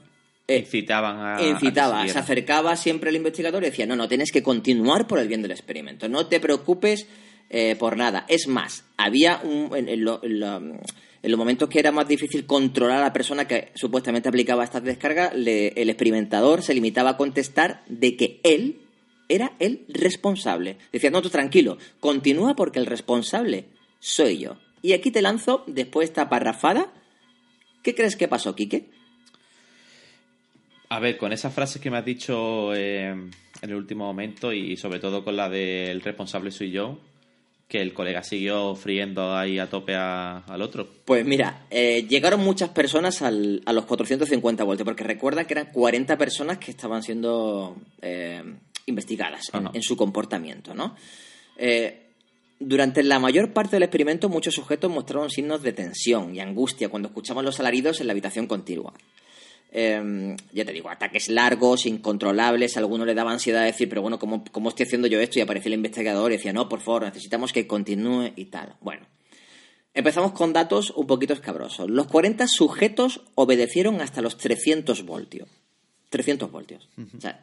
Eh, 0.47 0.59
incitaban 0.59 1.17
a. 1.21 1.43
incitaba, 1.43 2.07
se 2.09 2.19
acercaba 2.19 2.77
siempre 2.77 3.09
el 3.11 3.17
investigador 3.17 3.63
y 3.63 3.67
decía, 3.71 3.87
no, 3.87 3.97
no, 3.97 4.09
tienes 4.09 4.31
que 4.31 4.43
continuar 4.43 5.07
por 5.07 5.19
el 5.19 5.29
bien 5.29 5.41
del 5.43 5.53
experimento, 5.53 6.09
no 6.09 6.27
te 6.27 6.39
preocupes 6.41 7.07
eh, 7.51 7.77
por 7.79 7.97
nada. 7.97 8.27
Es 8.29 8.47
más, 8.49 8.85
había 8.97 9.41
un, 9.43 9.71
en, 9.77 9.89
en 9.89 10.05
lo- 10.05 10.21
en 10.23 10.41
lo- 10.41 10.79
En 11.25 11.31
los 11.31 11.39
momentos 11.39 11.71
que 11.71 11.79
era 11.79 11.91
más 11.91 12.07
difícil 12.07 12.45
controlar 12.45 12.99
a 12.99 13.07
la 13.07 13.13
persona 13.15 13.47
que 13.49 13.71
supuestamente 13.75 14.29
aplicaba 14.29 14.63
estas 14.63 14.85
descargas, 14.85 15.35
le- 15.35 15.69
el 15.81 15.89
experimentador 15.89 16.61
se 16.61 16.75
limitaba 16.75 17.11
a 17.13 17.17
contestar 17.17 17.83
de 17.89 18.15
que 18.19 18.41
él 18.43 18.83
era 19.29 19.53
el 19.59 19.85
responsable. 19.89 20.77
Decía, 20.93 21.11
no, 21.11 21.23
tú 21.23 21.31
tranquilo, 21.31 21.79
continúa 22.01 22.55
porque 22.57 22.79
el 22.79 22.87
responsable 22.87 23.67
soy 24.01 24.39
yo. 24.39 24.57
Y 24.83 24.93
aquí 24.93 25.11
te 25.11 25.23
lanzo, 25.23 25.65
después 25.67 26.09
de 26.09 26.13
esta 26.13 26.29
parrafada, 26.29 26.93
¿qué 27.83 27.95
crees 27.95 28.17
que 28.17 28.29
pasó, 28.29 28.55
Quique? 28.55 28.91
A 30.91 31.01
ver, 31.01 31.17
con 31.17 31.33
esas 31.33 31.53
frases 31.55 31.81
que 31.81 31.91
me 31.91 31.97
has 31.97 32.05
dicho 32.05 32.75
eh, 32.75 33.09
en 33.09 33.31
el 33.63 33.75
último 33.75 34.05
momento 34.05 34.53
y 34.53 34.77
sobre 34.77 34.99
todo 35.01 35.25
con 35.25 35.37
la 35.37 35.49
del 35.49 36.03
responsable 36.03 36.51
soy 36.51 36.71
yo, 36.71 36.99
que 37.67 37.81
el 37.81 37.95
colega 37.95 38.23
siguió 38.23 38.75
friendo 38.77 39.35
ahí 39.35 39.59
a 39.59 39.69
tope 39.71 39.95
a- 39.95 40.39
al 40.47 40.61
otro. 40.63 40.87
Pues 41.07 41.25
mira, 41.25 41.67
eh, 41.71 42.07
llegaron 42.09 42.41
muchas 42.41 42.69
personas 42.69 43.23
al- 43.23 43.63
a 43.65 43.73
los 43.73 43.87
450 43.87 44.63
voltios, 44.65 44.85
porque 44.85 45.03
recuerda 45.03 45.47
que 45.47 45.55
eran 45.55 45.73
40 45.73 46.19
personas 46.19 46.59
que 46.59 46.71
estaban 46.71 47.03
siendo 47.03 47.77
eh, 48.03 48.43
investigadas 48.87 49.51
en, 49.73 49.83
su 49.83 49.97
comportamiento, 49.97 50.75
¿no? 50.75 50.97
Eh, 51.57 52.01
durante 52.59 53.03
la 53.03 53.19
mayor 53.19 53.53
parte 53.53 53.77
del 53.77 53.83
experimento, 53.83 54.29
muchos 54.29 54.55
sujetos 54.55 54.91
mostraron 54.91 55.31
signos 55.31 55.63
de 55.63 55.73
tensión 55.73 56.35
y 56.35 56.41
angustia 56.41 56.89
cuando 56.89 57.09
escuchaban 57.09 57.45
los 57.45 57.61
alaridos 57.61 58.01
en 58.01 58.07
la 58.07 58.13
habitación 58.13 58.47
contigua. 58.47 58.95
Eh, 59.73 60.37
ya 60.53 60.65
te 60.65 60.73
digo, 60.73 60.89
ataques 60.89 61.29
largos, 61.29 61.87
incontrolables, 61.87 62.77
a 62.77 62.81
alguno 62.81 63.05
le 63.05 63.15
daba 63.15 63.33
ansiedad 63.33 63.61
de 63.61 63.67
decir, 63.67 63.89
pero 63.89 64.03
bueno, 64.03 64.19
¿cómo, 64.19 64.45
¿cómo 64.53 64.69
estoy 64.69 64.87
haciendo 64.87 65.09
yo 65.09 65.19
esto? 65.21 65.39
Y 65.39 65.43
aparecía 65.43 65.71
el 65.71 65.75
investigador 65.75 66.31
y 66.31 66.37
decía, 66.37 66.53
no, 66.53 66.69
por 66.69 66.81
favor, 66.81 67.05
necesitamos 67.05 67.53
que 67.53 67.67
continúe 67.67 68.33
y 68.37 68.47
tal. 68.47 68.77
Bueno, 68.81 69.05
Empezamos 69.95 70.33
con 70.33 70.53
datos 70.53 70.91
un 70.91 71.07
poquito 71.07 71.33
escabrosos. 71.33 71.89
Los 71.89 72.09
40 72.09 72.49
sujetos 72.49 73.21
obedecieron 73.37 74.01
hasta 74.01 74.23
los 74.23 74.37
300 74.37 75.07
voltios. 75.07 75.49
300 76.11 76.51
voltios. 76.51 76.89
O 77.17 77.21
sea, 77.21 77.41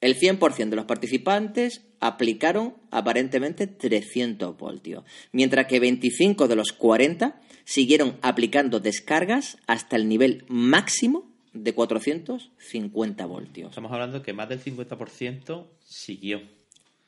el 0.00 0.18
100% 0.18 0.68
de 0.68 0.76
los 0.76 0.84
participantes 0.84 1.84
aplicaron 2.00 2.74
aparentemente 2.90 3.66
300 3.66 4.56
voltios, 4.56 5.04
mientras 5.32 5.66
que 5.66 5.80
25 5.80 6.48
de 6.48 6.56
los 6.56 6.72
40 6.72 7.40
siguieron 7.64 8.16
aplicando 8.22 8.80
descargas 8.80 9.58
hasta 9.66 9.96
el 9.96 10.08
nivel 10.08 10.44
máximo 10.48 11.30
de 11.52 11.74
450 11.74 13.26
voltios. 13.26 13.70
Estamos 13.70 13.92
hablando 13.92 14.22
que 14.22 14.32
más 14.32 14.48
del 14.48 14.62
50% 14.62 15.66
siguió. 15.84 16.42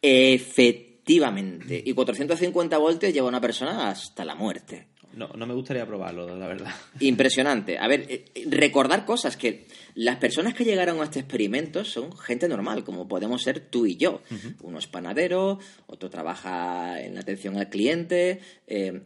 Efectivamente. 0.02 1.82
Y 1.85 1.92
450 1.92 2.78
voltios 2.78 3.12
lleva 3.12 3.26
a 3.26 3.28
una 3.28 3.40
persona 3.40 3.88
hasta 3.88 4.25
la 4.25 4.35
muerte. 4.35 4.88
No, 5.14 5.28
no 5.28 5.46
me 5.46 5.54
gustaría 5.54 5.86
probarlo, 5.86 6.36
la 6.36 6.46
verdad. 6.46 6.72
Impresionante. 7.00 7.78
A 7.78 7.88
ver, 7.88 8.06
eh, 8.08 8.24
eh, 8.34 8.44
recordar 8.48 9.04
cosas 9.04 9.36
que 9.36 9.66
las 9.94 10.16
personas 10.16 10.54
que 10.54 10.64
llegaron 10.64 11.00
a 11.00 11.04
este 11.04 11.20
experimento 11.20 11.84
son 11.84 12.16
gente 12.16 12.48
normal, 12.48 12.84
como 12.84 13.08
podemos 13.08 13.42
ser 13.42 13.60
tú 13.60 13.86
y 13.86 13.96
yo. 13.96 14.22
Uno 14.62 14.78
es 14.78 14.86
panadero, 14.86 15.58
otro 15.86 16.10
trabaja 16.10 17.00
en 17.00 17.14
la 17.14 17.20
atención 17.20 17.56
al 17.56 17.68
cliente, 17.68 18.40
eh, 18.66 19.00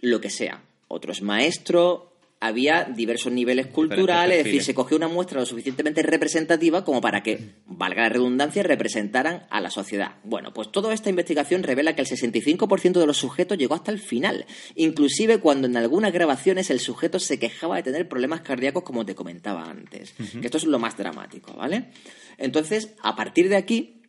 lo 0.00 0.20
que 0.20 0.30
sea. 0.30 0.62
Otro 0.88 1.12
es 1.12 1.22
maestro. 1.22 2.15
Había 2.38 2.84
diversos 2.84 3.32
niveles 3.32 3.68
culturales, 3.68 4.38
es 4.38 4.44
decir, 4.44 4.62
se 4.62 4.74
cogió 4.74 4.96
una 4.96 5.08
muestra 5.08 5.40
lo 5.40 5.46
suficientemente 5.46 6.02
representativa 6.02 6.84
como 6.84 7.00
para 7.00 7.22
que, 7.22 7.54
valga 7.66 8.02
la 8.02 8.08
redundancia, 8.10 8.62
representaran 8.62 9.46
a 9.48 9.60
la 9.60 9.70
sociedad. 9.70 10.16
Bueno, 10.22 10.52
pues 10.52 10.70
toda 10.70 10.92
esta 10.92 11.08
investigación 11.08 11.62
revela 11.62 11.94
que 11.94 12.02
el 12.02 12.08
65% 12.08 13.00
de 13.00 13.06
los 13.06 13.16
sujetos 13.16 13.56
llegó 13.56 13.74
hasta 13.74 13.90
el 13.90 13.98
final, 13.98 14.44
inclusive 14.74 15.38
cuando 15.38 15.66
en 15.66 15.78
algunas 15.78 16.12
grabaciones 16.12 16.68
el 16.68 16.80
sujeto 16.80 17.18
se 17.18 17.38
quejaba 17.38 17.76
de 17.76 17.84
tener 17.84 18.08
problemas 18.08 18.42
cardíacos, 18.42 18.82
como 18.82 19.06
te 19.06 19.14
comentaba 19.14 19.64
antes. 19.64 20.12
Que 20.12 20.46
esto 20.46 20.58
es 20.58 20.64
lo 20.64 20.78
más 20.78 20.96
dramático, 20.96 21.54
¿vale? 21.54 21.90
Entonces, 22.36 22.90
a 23.02 23.16
partir 23.16 23.48
de 23.48 23.56
aquí, 23.56 24.02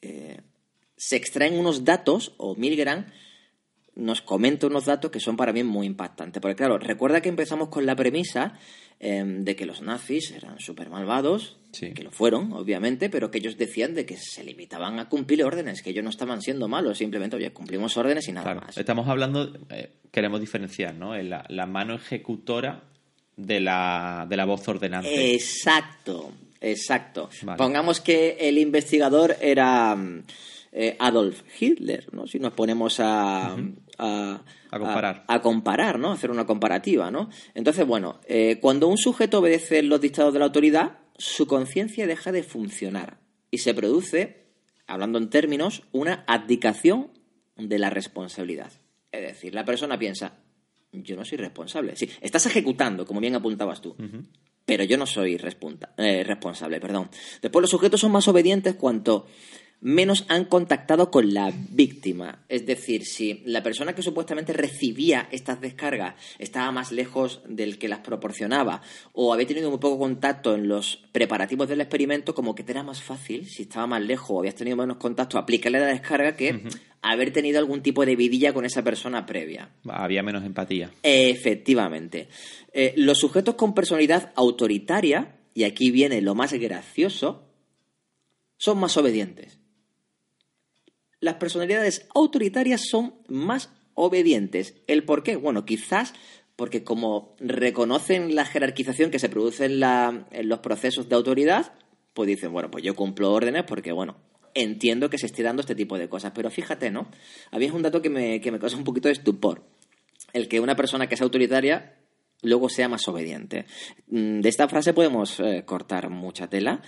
eh, 0.00 0.40
se 0.96 1.16
extraen 1.16 1.58
unos 1.58 1.84
datos, 1.84 2.32
o 2.38 2.54
Milgram 2.54 3.06
nos 3.96 4.20
comenta 4.22 4.66
unos 4.66 4.86
datos 4.86 5.10
que 5.10 5.20
son 5.20 5.36
para 5.36 5.52
mí 5.52 5.62
muy 5.62 5.86
impactantes. 5.86 6.40
Porque 6.40 6.56
claro, 6.56 6.78
recuerda 6.78 7.20
que 7.20 7.28
empezamos 7.28 7.68
con 7.68 7.86
la 7.86 7.94
premisa 7.94 8.58
eh, 9.00 9.22
de 9.24 9.56
que 9.56 9.66
los 9.66 9.82
nazis 9.82 10.30
eran 10.32 10.58
súper 10.60 10.90
malvados, 10.90 11.56
Sí. 11.72 11.92
que 11.92 12.04
lo 12.04 12.12
fueron, 12.12 12.52
obviamente, 12.52 13.10
pero 13.10 13.32
que 13.32 13.38
ellos 13.38 13.58
decían 13.58 13.94
de 13.94 14.06
que 14.06 14.16
se 14.16 14.44
limitaban 14.44 15.00
a 15.00 15.08
cumplir 15.08 15.42
órdenes, 15.44 15.82
que 15.82 15.90
ellos 15.90 16.04
no 16.04 16.10
estaban 16.10 16.40
siendo 16.40 16.68
malos, 16.68 16.98
simplemente, 16.98 17.34
oye, 17.34 17.52
cumplimos 17.52 17.96
órdenes 17.96 18.28
y 18.28 18.32
nada 18.32 18.44
Claro, 18.44 18.60
más. 18.66 18.78
estamos 18.78 19.08
hablando, 19.08 19.52
eh, 19.70 19.90
queremos 20.12 20.38
diferenciar, 20.40 20.94
¿no? 20.94 21.16
La, 21.20 21.44
la 21.48 21.66
mano 21.66 21.94
ejecutora 21.96 22.84
de 23.36 23.58
la, 23.58 24.24
de 24.28 24.36
la 24.36 24.44
voz 24.44 24.68
ordenante. 24.68 25.34
Exacto, 25.34 26.30
exacto. 26.60 27.28
Vale. 27.42 27.58
Pongamos 27.58 28.00
que 28.00 28.36
el 28.38 28.58
investigador 28.58 29.36
era 29.40 29.96
mm, 29.96 30.22
eh, 30.76 30.96
Adolf 30.98 31.42
Hitler, 31.60 32.12
¿no? 32.12 32.26
Si 32.26 32.40
nos 32.40 32.52
ponemos 32.52 32.98
a, 32.98 33.56
a, 33.96 34.42
A 34.70 34.78
comparar. 34.80 35.24
A, 35.28 35.34
a 35.34 35.40
comparar, 35.40 35.98
¿no? 36.00 36.10
Hacer 36.10 36.32
una 36.32 36.46
comparativa, 36.46 37.12
¿no? 37.12 37.30
Entonces, 37.54 37.86
bueno, 37.86 38.20
eh, 38.26 38.58
cuando 38.60 38.88
un 38.88 38.98
sujeto 38.98 39.38
obedece 39.38 39.84
los 39.84 40.00
dictados 40.00 40.32
de 40.32 40.40
la 40.40 40.46
autoridad, 40.46 40.98
su 41.16 41.46
conciencia 41.46 42.08
deja 42.08 42.32
de 42.32 42.42
funcionar 42.42 43.18
y 43.52 43.58
se 43.58 43.72
produce, 43.72 44.48
hablando 44.88 45.18
en 45.18 45.30
términos, 45.30 45.84
una 45.92 46.24
abdicación 46.26 47.12
de 47.56 47.78
la 47.78 47.90
responsabilidad. 47.90 48.72
Es 49.12 49.22
decir, 49.22 49.54
la 49.54 49.64
persona 49.64 49.96
piensa, 49.96 50.38
yo 50.90 51.14
no 51.14 51.24
soy 51.24 51.38
responsable. 51.38 51.94
Sí, 51.94 52.10
estás 52.20 52.46
ejecutando, 52.46 53.06
como 53.06 53.20
bien 53.20 53.36
apuntabas 53.36 53.80
tú 53.80 53.94
pero 54.64 54.84
yo 54.84 54.96
no 54.96 55.06
soy 55.06 55.34
eh, 55.34 56.24
responsable, 56.24 56.80
perdón. 56.80 57.10
Después 57.42 57.62
los 57.62 57.70
sujetos 57.70 58.00
son 58.00 58.12
más 58.12 58.28
obedientes 58.28 58.74
cuanto 58.74 59.26
menos 59.84 60.24
han 60.28 60.46
contactado 60.46 61.10
con 61.10 61.34
la 61.34 61.52
víctima. 61.70 62.42
Es 62.48 62.64
decir, 62.64 63.04
si 63.04 63.42
la 63.44 63.62
persona 63.62 63.94
que 63.94 64.00
supuestamente 64.00 64.54
recibía 64.54 65.28
estas 65.30 65.60
descargas 65.60 66.14
estaba 66.38 66.72
más 66.72 66.90
lejos 66.90 67.42
del 67.46 67.78
que 67.78 67.88
las 67.88 67.98
proporcionaba 67.98 68.80
o 69.12 69.34
había 69.34 69.46
tenido 69.46 69.68
muy 69.68 69.78
poco 69.78 69.98
contacto 69.98 70.54
en 70.54 70.68
los 70.68 71.04
preparativos 71.12 71.68
del 71.68 71.82
experimento, 71.82 72.34
como 72.34 72.54
que 72.54 72.62
te 72.62 72.72
era 72.72 72.82
más 72.82 73.02
fácil, 73.02 73.46
si 73.46 73.64
estaba 73.64 73.86
más 73.86 74.00
lejos 74.00 74.30
o 74.30 74.38
habías 74.38 74.54
tenido 74.54 74.78
menos 74.78 74.96
contacto, 74.96 75.36
aplicarle 75.36 75.80
la 75.80 75.88
descarga 75.88 76.34
que 76.34 76.62
haber 77.02 77.30
tenido 77.34 77.58
algún 77.58 77.82
tipo 77.82 78.06
de 78.06 78.16
vidilla 78.16 78.54
con 78.54 78.64
esa 78.64 78.82
persona 78.82 79.26
previa. 79.26 79.68
Había 79.86 80.22
menos 80.22 80.44
empatía. 80.44 80.92
Efectivamente. 81.02 82.28
Eh, 82.72 82.94
los 82.96 83.18
sujetos 83.18 83.56
con 83.56 83.74
personalidad 83.74 84.32
autoritaria, 84.34 85.36
y 85.52 85.64
aquí 85.64 85.90
viene 85.90 86.22
lo 86.22 86.34
más 86.34 86.54
gracioso, 86.54 87.50
son 88.56 88.78
más 88.78 88.96
obedientes. 88.96 89.58
Las 91.24 91.36
personalidades 91.36 92.06
autoritarias 92.14 92.82
son 92.90 93.14
más 93.28 93.70
obedientes. 93.94 94.74
¿El 94.86 95.04
por 95.04 95.22
qué? 95.22 95.36
Bueno, 95.36 95.64
quizás 95.64 96.12
porque 96.56 96.84
como 96.84 97.34
reconocen 97.40 98.34
la 98.34 98.44
jerarquización 98.44 99.10
que 99.10 99.18
se 99.18 99.28
produce 99.28 99.64
en, 99.64 99.80
la- 99.80 100.26
en 100.30 100.48
los 100.48 100.58
procesos 100.60 101.08
de 101.08 101.16
autoridad, 101.16 101.72
pues 102.12 102.26
dicen, 102.28 102.52
bueno, 102.52 102.70
pues 102.70 102.84
yo 102.84 102.94
cumplo 102.94 103.32
órdenes 103.32 103.64
porque, 103.64 103.90
bueno, 103.92 104.16
entiendo 104.54 105.08
que 105.10 105.18
se 105.18 105.26
esté 105.26 105.42
dando 105.42 105.60
este 105.62 105.74
tipo 105.74 105.98
de 105.98 106.08
cosas. 106.08 106.32
Pero 106.34 106.50
fíjate, 106.50 106.90
¿no? 106.90 107.08
Había 107.50 107.72
un 107.72 107.82
dato 107.82 108.02
que 108.02 108.10
me, 108.10 108.40
que 108.40 108.52
me 108.52 108.58
causa 108.58 108.76
un 108.76 108.84
poquito 108.84 109.08
de 109.08 109.12
estupor 109.12 109.64
el 110.32 110.46
que 110.48 110.60
una 110.60 110.76
persona 110.76 111.08
que 111.08 111.14
es 111.14 111.22
autoritaria 111.22 111.94
luego 112.42 112.68
sea 112.68 112.88
más 112.88 113.08
obediente. 113.08 113.64
Mm, 114.08 114.40
De 114.40 114.48
esta 114.48 114.68
frase 114.68 114.92
podemos 114.92 115.40
eh, 115.40 115.62
cortar 115.64 116.10
mucha 116.10 116.48
tela 116.48 116.82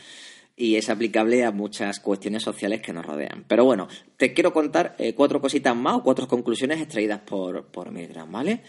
y 0.57 0.77
es 0.77 0.89
aplicable 0.89 1.45
a 1.45 1.53
muchas 1.53 2.01
cuestiones 2.01 2.43
sociales 2.43 2.81
que 2.81 2.95
nos 2.95 3.05
rodean. 3.05 3.45
Pero 3.47 3.65
bueno, 3.65 3.89
te 4.17 4.33
quiero 4.33 4.55
contar 4.55 4.97
eh, 4.99 5.15
cuatro 5.15 5.41
cositas 5.41 5.77
más 5.77 5.97
o 5.97 6.03
cuatro 6.03 6.27
conclusiones 6.27 6.81
extraídas 6.81 7.21
por, 7.21 7.67
por 7.67 7.93
Milgram, 7.93 8.33
¿vale? 8.33 8.63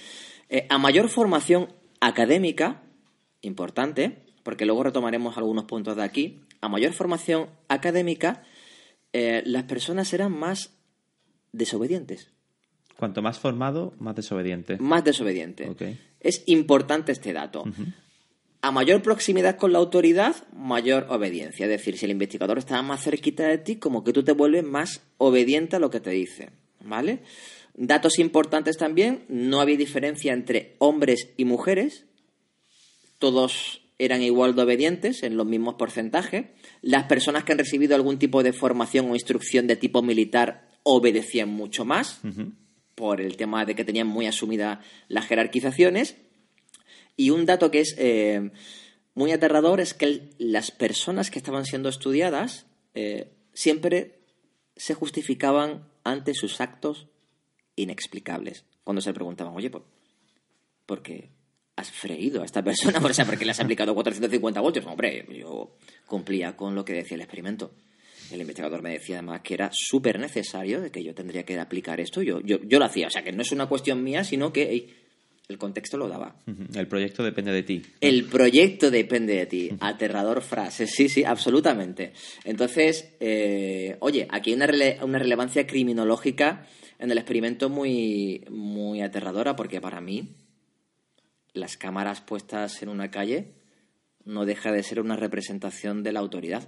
Eh, 0.49 0.67
a 0.69 0.77
mayor 0.77 1.07
formación 1.07 1.69
académica, 2.01 2.83
importante, 3.41 4.25
porque 4.43 4.65
luego 4.65 4.83
retomaremos 4.83 5.37
algunos 5.37 5.63
puntos 5.63 5.95
de 5.95 6.03
aquí, 6.03 6.41
a 6.59 6.67
mayor 6.67 6.91
formación 6.91 7.49
académica, 7.69 8.43
eh, 9.13 9.41
las 9.45 9.63
personas 9.63 10.09
serán 10.09 10.33
más 10.33 10.73
desobedientes. 11.53 12.31
Cuanto 12.97 13.21
más 13.21 13.39
formado, 13.39 13.93
más 13.99 14.15
desobediente. 14.15 14.77
más 14.79 15.03
desobediente. 15.03 15.69
Es 16.19 16.43
importante 16.47 17.11
este 17.11 17.31
dato. 17.31 17.63
A 18.67 18.71
mayor 18.71 19.01
proximidad 19.01 19.55
con 19.55 19.71
la 19.71 19.79
autoridad, 19.79 20.35
mayor 20.51 21.07
obediencia. 21.09 21.65
Es 21.65 21.69
decir, 21.69 21.97
si 21.97 22.03
el 22.03 22.11
investigador 22.11 22.57
está 22.57 22.81
más 22.81 23.01
cerquita 23.01 23.47
de 23.47 23.59
ti, 23.59 23.77
como 23.77 24.03
que 24.03 24.11
tú 24.11 24.23
te 24.23 24.33
vuelves 24.33 24.65
más 24.65 25.03
obediente 25.17 25.77
a 25.77 25.79
lo 25.79 25.89
que 25.89 26.01
te 26.01 26.09
dice. 26.09 26.49
¿Vale? 26.83 27.19
Datos 27.75 28.19
importantes 28.19 28.75
también, 28.75 29.23
no 29.29 29.61
había 29.61 29.77
diferencia 29.77 30.33
entre 30.33 30.75
hombres 30.79 31.29
y 31.37 31.45
mujeres. 31.45 32.07
Todos 33.19 33.83
eran 33.99 34.21
igual 34.21 34.53
de 34.53 34.63
obedientes 34.63 35.23
en 35.23 35.37
los 35.37 35.45
mismos 35.45 35.75
porcentajes. 35.75 36.47
Las 36.81 37.05
personas 37.05 37.45
que 37.45 37.53
han 37.53 37.59
recibido 37.59 37.95
algún 37.95 38.19
tipo 38.19 38.43
de 38.43 38.51
formación 38.51 39.09
o 39.09 39.15
instrucción 39.15 39.67
de 39.67 39.77
tipo 39.77 40.01
militar 40.01 40.67
obedecían 40.83 41.47
mucho 41.47 41.85
más. 41.85 42.19
por 42.95 43.21
el 43.21 43.37
tema 43.37 43.63
de 43.63 43.75
que 43.75 43.85
tenían 43.85 44.07
muy 44.07 44.25
asumidas 44.25 44.79
las 45.07 45.27
jerarquizaciones. 45.27 46.17
Y 47.17 47.31
un 47.31 47.45
dato 47.45 47.71
que 47.71 47.81
es 47.81 47.95
eh, 47.97 48.51
muy 49.15 49.31
aterrador 49.31 49.81
es 49.81 49.95
que 49.95 50.29
las 50.37 50.69
personas 50.69 51.31
que 51.31 51.39
estaban 51.39 51.65
siendo 51.65 51.89
estudiadas 51.89 52.67
eh, 52.93 53.31
siempre 53.53 54.19
se 54.75 54.93
justificaban 54.93 55.89
ante 56.03 56.35
sus 56.35 56.61
actos 56.61 57.07
inexplicables. 57.75 58.65
Cuando 58.83 59.01
se 59.01 59.13
preguntaban, 59.13 59.55
oye, 59.55 59.71
¿por, 59.71 61.01
qué 61.01 61.31
has 61.75 61.91
freído 61.91 62.43
a 62.43 62.45
esta 62.45 62.63
persona? 62.63 62.99
O 63.03 63.13
sea, 63.13 63.25
¿por 63.25 63.37
qué 63.39 63.45
le 63.45 63.51
has 63.51 63.59
aplicado 63.59 63.95
450 63.95 64.61
voltios? 64.61 64.85
hombre, 64.85 65.25
yo 65.35 65.75
cumplía 66.05 66.55
con 66.55 66.75
lo 66.75 66.85
que 66.85 66.93
decía 66.93 67.15
el 67.15 67.21
experimento. 67.21 67.73
El 68.31 68.41
investigador 68.41 68.83
me 68.83 68.91
decía 68.91 69.17
además 69.17 69.41
que 69.41 69.55
era 69.55 69.71
súper 69.73 70.19
necesario 70.19 70.79
de 70.79 70.91
que 70.91 71.03
yo 71.03 71.15
tendría 71.15 71.43
que 71.43 71.59
aplicar 71.59 71.99
esto. 71.99 72.21
Yo, 72.21 72.39
yo, 72.41 72.59
yo 72.63 72.77
lo 72.77 72.85
hacía. 72.85 73.07
O 73.07 73.09
sea, 73.09 73.23
que 73.23 73.31
no 73.31 73.41
es 73.41 73.51
una 73.51 73.67
cuestión 73.67 74.03
mía, 74.03 74.23
sino 74.23 74.53
que 74.53 75.06
el 75.47 75.57
contexto 75.57 75.97
lo 75.97 76.09
daba. 76.09 76.35
El 76.75 76.87
proyecto 76.87 77.23
depende 77.23 77.51
de 77.51 77.63
ti. 77.63 77.81
El 78.01 78.25
proyecto 78.25 78.91
depende 78.91 79.35
de 79.35 79.45
ti. 79.45 79.69
Aterrador 79.79 80.41
frase. 80.41 80.87
Sí, 80.87 81.07
sí, 81.07 81.23
absolutamente. 81.23 82.11
Entonces, 82.43 83.15
eh, 83.19 83.95
oye, 83.99 84.27
aquí 84.29 84.51
hay 84.51 84.57
una, 84.57 85.05
una 85.05 85.19
relevancia 85.19 85.65
criminológica 85.65 86.67
en 86.99 87.11
el 87.11 87.17
experimento 87.17 87.69
muy, 87.69 88.43
muy 88.49 89.01
aterradora, 89.01 89.55
porque 89.55 89.79
para 89.79 90.01
mí 90.01 90.35
las 91.53 91.77
cámaras 91.77 92.21
puestas 92.21 92.81
en 92.83 92.89
una 92.89 93.09
calle 93.09 93.53
no 94.25 94.45
deja 94.45 94.71
de 94.73 94.83
ser 94.83 94.99
una 94.99 95.15
representación 95.15 96.03
de 96.03 96.11
la 96.11 96.19
autoridad. 96.19 96.67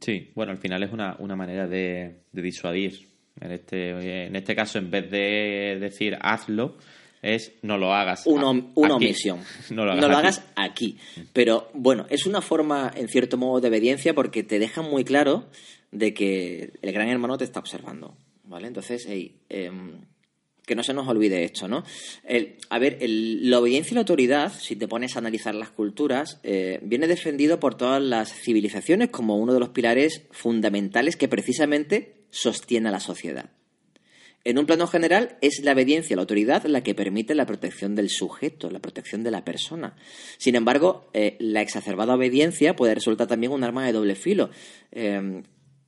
Sí, 0.00 0.32
bueno, 0.34 0.52
al 0.52 0.58
final 0.58 0.82
es 0.82 0.92
una, 0.92 1.36
manera 1.36 1.66
de, 1.68 2.22
disuadir. 2.32 3.08
En 3.40 3.50
este, 3.50 4.26
en 4.26 4.36
este 4.36 4.54
caso, 4.54 4.78
en 4.78 4.90
vez 4.90 5.10
de 5.10 5.76
decir 5.80 6.16
hazlo, 6.20 6.78
es 7.24 7.52
no 7.62 7.78
lo 7.78 7.94
hagas. 7.94 8.26
Una, 8.26 8.50
omisión. 8.74 9.40
No 9.70 9.84
lo 9.84 9.92
hagas, 9.92 10.42
aquí. 10.54 10.98
Pero 11.32 11.70
bueno, 11.72 12.06
es 12.10 12.26
una 12.26 12.42
forma, 12.42 12.92
en 12.94 13.08
cierto 13.08 13.36
modo, 13.38 13.60
de 13.60 13.68
obediencia 13.68 14.14
porque 14.14 14.42
te 14.42 14.58
deja 14.58 14.82
muy 14.82 15.04
claro 15.04 15.48
de 15.90 16.12
que 16.12 16.74
el 16.82 16.92
gran 16.92 17.08
hermano 17.08 17.38
te 17.38 17.44
está 17.44 17.60
observando. 17.60 18.16
¿Vale? 18.44 18.68
Entonces, 18.68 19.06
hey, 19.08 19.40
em, 19.48 20.02
que 20.66 20.74
no 20.74 20.82
se 20.82 20.92
nos 20.92 21.08
olvide 21.08 21.44
esto, 21.44 21.66
¿no? 21.66 21.82
a 22.70 22.78
ver, 22.78 22.98
la 23.00 23.58
obediencia 23.58 23.92
y 23.92 23.94
la 23.94 24.00
autoridad, 24.00 24.52
si 24.52 24.76
te 24.76 24.88
pones 24.88 25.16
a 25.16 25.18
analizar 25.18 25.54
las 25.54 25.70
culturas, 25.70 26.40
eh, 26.42 26.78
viene 26.82 27.06
defendido 27.06 27.60
por 27.60 27.74
todas 27.76 28.02
las 28.02 28.32
civilizaciones 28.32 29.10
como 29.10 29.36
uno 29.36 29.52
de 29.52 29.60
los 29.60 29.70
pilares 29.70 30.22
fundamentales 30.30 31.16
que 31.16 31.28
precisamente 31.28 32.26
sostiene 32.30 32.88
a 32.88 32.92
la 32.92 33.00
sociedad. 33.00 33.50
En 34.44 34.58
un 34.58 34.66
plano 34.66 34.86
general, 34.86 35.38
es 35.40 35.60
la 35.64 35.72
obediencia 35.72 36.14
a 36.14 36.16
la 36.16 36.22
autoridad 36.22 36.64
la 36.66 36.82
que 36.82 36.94
permite 36.94 37.34
la 37.34 37.46
protección 37.46 37.94
del 37.94 38.10
sujeto, 38.10 38.70
la 38.70 38.78
protección 38.78 39.22
de 39.22 39.30
la 39.30 39.44
persona. 39.44 39.96
Sin 40.36 40.54
embargo, 40.54 41.08
eh, 41.14 41.36
la 41.40 41.62
exacerbada 41.62 42.14
obediencia 42.14 42.76
puede 42.76 42.94
resultar 42.94 43.26
también 43.26 43.52
un 43.52 43.64
arma 43.64 43.86
de 43.86 43.92
doble 43.92 44.14
filo. 44.14 44.50
Eh, 44.92 45.42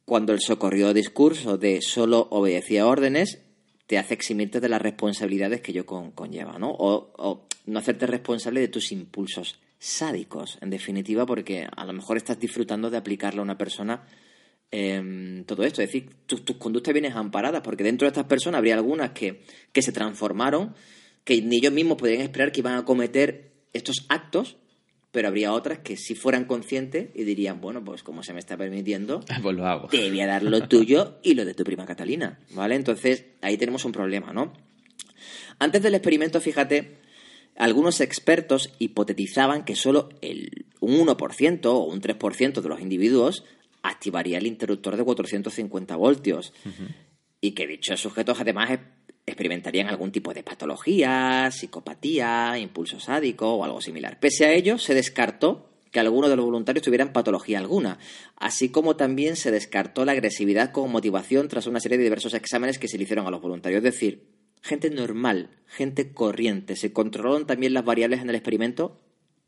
cuando 0.06 0.32
el 0.32 0.40
socorrido 0.40 0.94
discurso 0.94 1.58
de 1.58 1.82
solo 1.82 2.28
obedecía 2.30 2.86
órdenes 2.86 3.40
te 3.86 3.98
hace 3.98 4.14
eximirte 4.14 4.60
de 4.60 4.68
las 4.68 4.80
responsabilidades 4.80 5.60
que 5.60 5.72
yo 5.72 5.84
conlleva, 5.84 6.58
¿no? 6.58 6.70
O, 6.70 7.46
no 7.66 7.78
hacerte 7.80 8.06
responsable 8.06 8.60
de 8.60 8.68
tus 8.68 8.92
impulsos 8.92 9.58
sádicos, 9.78 10.58
en 10.60 10.70
definitiva, 10.70 11.26
porque 11.26 11.66
a 11.76 11.84
lo 11.84 11.92
mejor 11.92 12.16
estás 12.16 12.38
disfrutando 12.38 12.90
de 12.90 12.96
aplicarle 12.96 13.40
a 13.40 13.42
una 13.42 13.58
persona 13.58 14.04
em, 14.70 15.44
todo 15.44 15.64
esto. 15.64 15.82
Es 15.82 15.88
decir, 15.88 16.10
tus, 16.26 16.40
conductas 16.56 16.92
vienen 16.92 17.12
amparadas, 17.12 17.62
porque 17.62 17.84
dentro 17.84 18.06
de 18.06 18.10
estas 18.10 18.26
personas 18.26 18.58
habría 18.58 18.74
algunas 18.74 19.10
que, 19.10 19.42
que 19.72 19.82
se 19.82 19.92
transformaron, 19.92 20.74
que 21.24 21.40
ni 21.42 21.58
ellos 21.58 21.72
mismos 21.72 21.96
podían 21.96 22.20
esperar 22.20 22.52
que 22.52 22.60
iban 22.60 22.74
a 22.74 22.84
cometer 22.84 23.52
estos 23.72 24.06
actos, 24.08 24.56
pero 25.12 25.28
habría 25.28 25.52
otras 25.52 25.78
que 25.78 25.96
si 25.96 26.14
fueran 26.14 26.44
conscientes 26.44 27.08
y 27.14 27.24
dirían, 27.24 27.60
bueno, 27.60 27.82
pues 27.82 28.02
como 28.02 28.22
se 28.22 28.32
me 28.32 28.38
está 28.38 28.56
permitiendo, 28.56 29.24
pues 29.42 29.56
lo 29.56 29.66
hago. 29.66 29.88
te 29.88 30.08
voy 30.08 30.20
a 30.20 30.26
dar 30.26 30.42
lo 30.42 30.68
tuyo 30.68 31.18
y 31.22 31.34
lo 31.34 31.44
de 31.44 31.54
tu 31.54 31.64
prima 31.64 31.86
Catalina, 31.86 32.38
¿vale? 32.50 32.74
Entonces 32.74 33.24
ahí 33.40 33.56
tenemos 33.56 33.84
un 33.84 33.92
problema, 33.92 34.32
¿no? 34.32 34.52
Antes 35.58 35.82
del 35.82 35.94
experimento, 35.94 36.40
fíjate, 36.40 36.98
algunos 37.56 38.00
expertos 38.00 38.74
hipotetizaban 38.78 39.64
que 39.64 39.74
solo 39.74 40.10
el, 40.20 40.66
un 40.80 41.06
1% 41.06 41.66
o 41.66 41.84
un 41.84 42.00
3% 42.00 42.60
de 42.60 42.68
los 42.68 42.80
individuos 42.80 43.44
activaría 43.88 44.38
el 44.38 44.46
interruptor 44.46 44.96
de 44.96 45.04
450 45.04 45.96
voltios. 45.96 46.52
Y 47.40 47.52
que 47.52 47.66
dichos 47.66 48.00
sujetos 48.00 48.40
además 48.40 48.78
experimentarían 49.26 49.88
algún 49.88 50.12
tipo 50.12 50.32
de 50.32 50.42
patología, 50.42 51.50
psicopatía, 51.50 52.58
impulso 52.58 53.00
sádico 53.00 53.54
o 53.54 53.64
algo 53.64 53.80
similar. 53.80 54.18
Pese 54.20 54.46
a 54.46 54.52
ello, 54.52 54.78
se 54.78 54.94
descartó 54.94 55.68
que 55.90 56.00
algunos 56.00 56.30
de 56.30 56.36
los 56.36 56.44
voluntarios 56.44 56.84
tuvieran 56.84 57.12
patología 57.12 57.58
alguna, 57.58 57.98
así 58.36 58.68
como 58.68 58.96
también 58.96 59.36
se 59.36 59.50
descartó 59.50 60.04
la 60.04 60.12
agresividad 60.12 60.70
como 60.70 60.88
motivación 60.88 61.48
tras 61.48 61.66
una 61.66 61.80
serie 61.80 61.98
de 61.98 62.04
diversos 62.04 62.34
exámenes 62.34 62.78
que 62.78 62.88
se 62.88 62.98
le 62.98 63.04
hicieron 63.04 63.26
a 63.26 63.30
los 63.30 63.40
voluntarios. 63.40 63.78
Es 63.78 63.94
decir, 63.94 64.28
gente 64.62 64.90
normal, 64.90 65.50
gente 65.66 66.12
corriente. 66.12 66.76
Se 66.76 66.92
controlaron 66.92 67.46
también 67.46 67.74
las 67.74 67.84
variables 67.84 68.20
en 68.20 68.28
el 68.30 68.36
experimento 68.36 69.00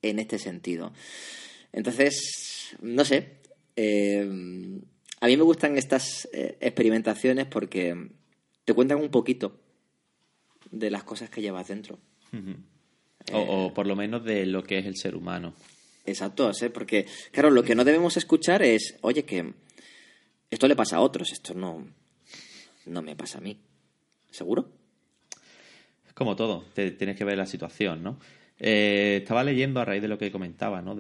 en 0.02 0.18
este 0.18 0.38
sentido. 0.38 0.92
Entonces, 1.72 2.76
no 2.80 3.04
sé. 3.04 3.37
Eh, 3.80 4.28
a 5.20 5.26
mí 5.28 5.36
me 5.36 5.44
gustan 5.44 5.78
estas 5.78 6.28
eh, 6.32 6.58
experimentaciones 6.60 7.46
porque 7.46 8.10
te 8.64 8.74
cuentan 8.74 8.98
un 8.98 9.08
poquito 9.08 9.60
de 10.72 10.90
las 10.90 11.04
cosas 11.04 11.30
que 11.30 11.40
llevas 11.40 11.68
dentro. 11.68 12.00
o, 13.32 13.72
por 13.72 13.86
lo 13.86 13.94
menos 13.94 14.24
de 14.24 14.46
lo 14.46 14.64
que 14.64 14.78
es 14.78 14.86
el 14.86 14.96
ser 14.96 15.14
humano. 15.14 15.54
Exacto, 16.04 16.50
¿eh? 16.50 16.70
porque, 16.70 17.06
claro, 17.30 17.50
lo 17.50 17.62
que 17.62 17.76
no 17.76 17.84
debemos 17.84 18.16
escuchar 18.16 18.62
es, 18.62 18.96
oye, 19.02 19.24
que 19.24 19.54
esto 20.50 20.66
le 20.66 20.74
pasa 20.74 20.96
a 20.96 21.00
otros, 21.00 21.30
esto 21.30 21.54
no, 21.54 21.86
no 22.86 23.02
me 23.02 23.14
pasa 23.14 23.38
a 23.38 23.42
mí. 23.42 23.60
¿Seguro? 24.28 24.72
Como 26.14 26.34
todo, 26.34 26.64
te, 26.74 26.90
tienes 26.90 27.16
que 27.16 27.24
ver 27.24 27.38
la 27.38 27.46
situación, 27.46 28.02
¿no? 28.02 28.18
Eh, 28.58 29.18
estaba 29.22 29.44
leyendo 29.44 29.78
a 29.78 29.84
raíz 29.84 30.02
de 30.02 30.08
lo 30.08 30.18
que 30.18 30.32
comentaba, 30.32 30.82
¿no? 30.82 30.96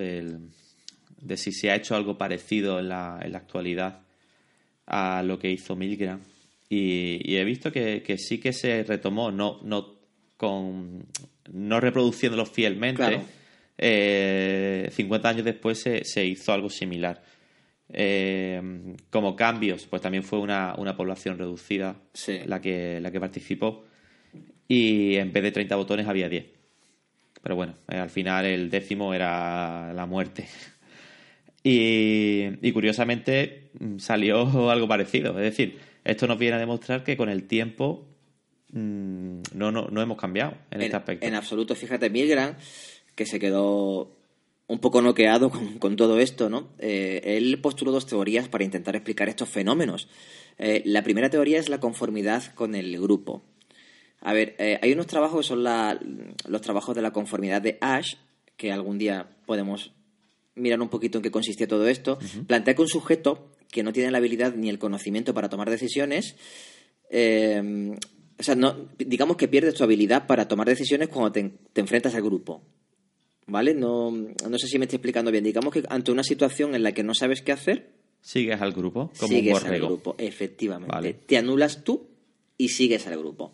De 1.20 1.36
si 1.36 1.52
se 1.52 1.70
ha 1.70 1.76
hecho 1.76 1.96
algo 1.96 2.18
parecido 2.18 2.78
en 2.78 2.88
la, 2.88 3.20
en 3.22 3.32
la 3.32 3.38
actualidad 3.38 4.00
a 4.86 5.22
lo 5.22 5.38
que 5.38 5.50
hizo 5.50 5.76
Milgram 5.76 6.20
y, 6.68 7.36
he 7.36 7.44
visto 7.44 7.72
que, 7.72 8.16
sí 8.18 8.38
que 8.38 8.52
se 8.52 8.84
retomó, 8.84 9.30
no, 9.30 9.60
no, 9.62 9.98
con, 10.36 11.06
no 11.50 11.80
reproduciéndolo 11.80 12.44
fielmente. 12.44 13.20
50 13.78 13.78
eh, 13.78 14.90
años 15.24 15.44
después 15.44 15.78
se, 15.80 16.26
hizo 16.26 16.52
algo 16.52 16.68
similar. 16.68 17.22
Eh, 17.90 18.60
como 19.08 19.34
cambios, 19.34 19.86
pues 19.86 20.02
también 20.02 20.24
fue 20.24 20.40
una, 20.40 20.74
población 20.96 21.38
reducida 21.38 21.96
la, 22.44 22.60
que, 22.60 23.00
la 23.00 23.10
que 23.10 23.20
participó. 23.20 23.86
Y 24.66 25.16
en 25.16 25.32
vez 25.32 25.42
de 25.44 25.52
30 25.52 25.74
botones 25.76 26.06
había 26.06 26.28
10. 26.28 26.44
Pero 27.42 27.56
bueno, 27.56 27.76
eh, 27.88 27.96
al 27.96 28.10
final 28.10 28.44
el 28.44 28.68
décimo 28.68 29.14
era 29.14 29.94
la 29.94 30.04
muerte. 30.04 30.46
Y, 31.62 32.66
y, 32.66 32.72
curiosamente 32.72 33.70
salió 33.98 34.70
algo 34.70 34.88
parecido. 34.88 35.30
Es 35.38 35.44
decir, 35.44 35.78
esto 36.04 36.26
nos 36.26 36.38
viene 36.38 36.56
a 36.56 36.58
demostrar 36.58 37.04
que 37.04 37.16
con 37.16 37.28
el 37.28 37.44
tiempo 37.44 38.06
mm, 38.72 39.40
no, 39.54 39.70
no, 39.70 40.02
hemos 40.02 40.16
cambiado 40.16 40.54
en, 40.70 40.82
este 40.82 40.96
aspecto. 40.96 41.26
En 41.26 41.34
absoluto, 41.34 41.74
fíjate, 41.74 42.08
Milgram, 42.10 42.54
que 43.14 43.26
se 43.26 43.38
quedó 43.38 44.16
un 44.68 44.78
poco 44.78 45.02
noqueado 45.02 45.50
con, 45.78 45.96
todo 45.96 46.18
esto, 46.18 46.48
¿no? 46.48 46.68
Eh, 46.78 47.20
él 47.24 47.60
postuló 47.60 47.92
dos 47.92 48.06
teorías 48.06 48.48
para 48.48 48.64
intentar 48.64 48.96
explicar 48.96 49.28
estos 49.28 49.48
fenómenos. 49.48 50.08
Eh, 50.58 50.82
la 50.86 51.02
primera 51.02 51.30
teoría 51.30 51.58
es 51.58 51.68
la 51.68 51.80
conformidad 51.80 52.42
con 52.54 52.74
el 52.74 52.98
grupo. 53.00 53.42
A 54.20 54.32
ver, 54.32 54.56
eh, 54.58 54.78
hay 54.82 54.92
unos 54.92 55.06
trabajos 55.06 55.40
que 55.40 55.48
son 55.48 55.62
los 55.62 56.62
trabajos 56.62 56.94
de 56.94 57.02
la 57.02 57.12
conformidad 57.12 57.62
de 57.62 57.78
Ash, 57.80 58.14
que 58.56 58.72
algún 58.72 58.98
día 58.98 59.28
podemos 59.46 59.92
mirar 60.58 60.80
un 60.80 60.88
poquito 60.88 61.18
en 61.18 61.22
qué 61.22 61.30
consistía 61.30 61.66
todo 61.68 61.88
esto. 61.88 62.18
Plantea 62.46 62.74
que 62.74 62.82
un 62.82 62.88
sujeto 62.88 63.50
que 63.70 63.82
no 63.82 63.92
tienen 63.92 64.12
la 64.12 64.18
habilidad 64.18 64.54
ni 64.54 64.68
el 64.68 64.78
conocimiento 64.78 65.34
para 65.34 65.48
tomar 65.48 65.70
decisiones, 65.70 66.36
eh, 67.10 67.96
o 68.38 68.42
sea, 68.42 68.54
no, 68.54 68.88
digamos 68.98 69.36
que 69.36 69.48
pierdes 69.48 69.74
tu 69.74 69.84
habilidad 69.84 70.26
para 70.26 70.46
tomar 70.46 70.68
decisiones 70.68 71.08
cuando 71.08 71.32
te, 71.32 71.80
enfrentas 71.80 72.14
al 72.14 72.22
grupo. 72.22 72.62
¿Vale? 73.46 73.74
No, 73.74 74.10
no, 74.10 74.58
sé 74.58 74.68
si 74.68 74.78
me 74.78 74.84
estoy 74.84 74.96
explicando 74.96 75.30
bien. 75.30 75.42
Digamos 75.42 75.72
que 75.72 75.82
ante 75.88 76.12
una 76.12 76.22
situación 76.22 76.74
en 76.74 76.82
la 76.82 76.92
que 76.92 77.02
no 77.02 77.14
sabes 77.14 77.42
qué 77.42 77.52
hacer. 77.52 77.90
Sigues 78.20 78.60
al 78.60 78.72
grupo, 78.72 79.10
como 79.18 79.32
sigues 79.32 79.62
un 79.62 79.68
al 79.68 79.80
grupo, 79.80 80.14
efectivamente. 80.18 81.14
Te 81.14 81.38
anulas 81.38 81.82
tú 81.82 82.08
y 82.58 82.68
sigues 82.68 83.06
al 83.06 83.18
grupo. 83.18 83.52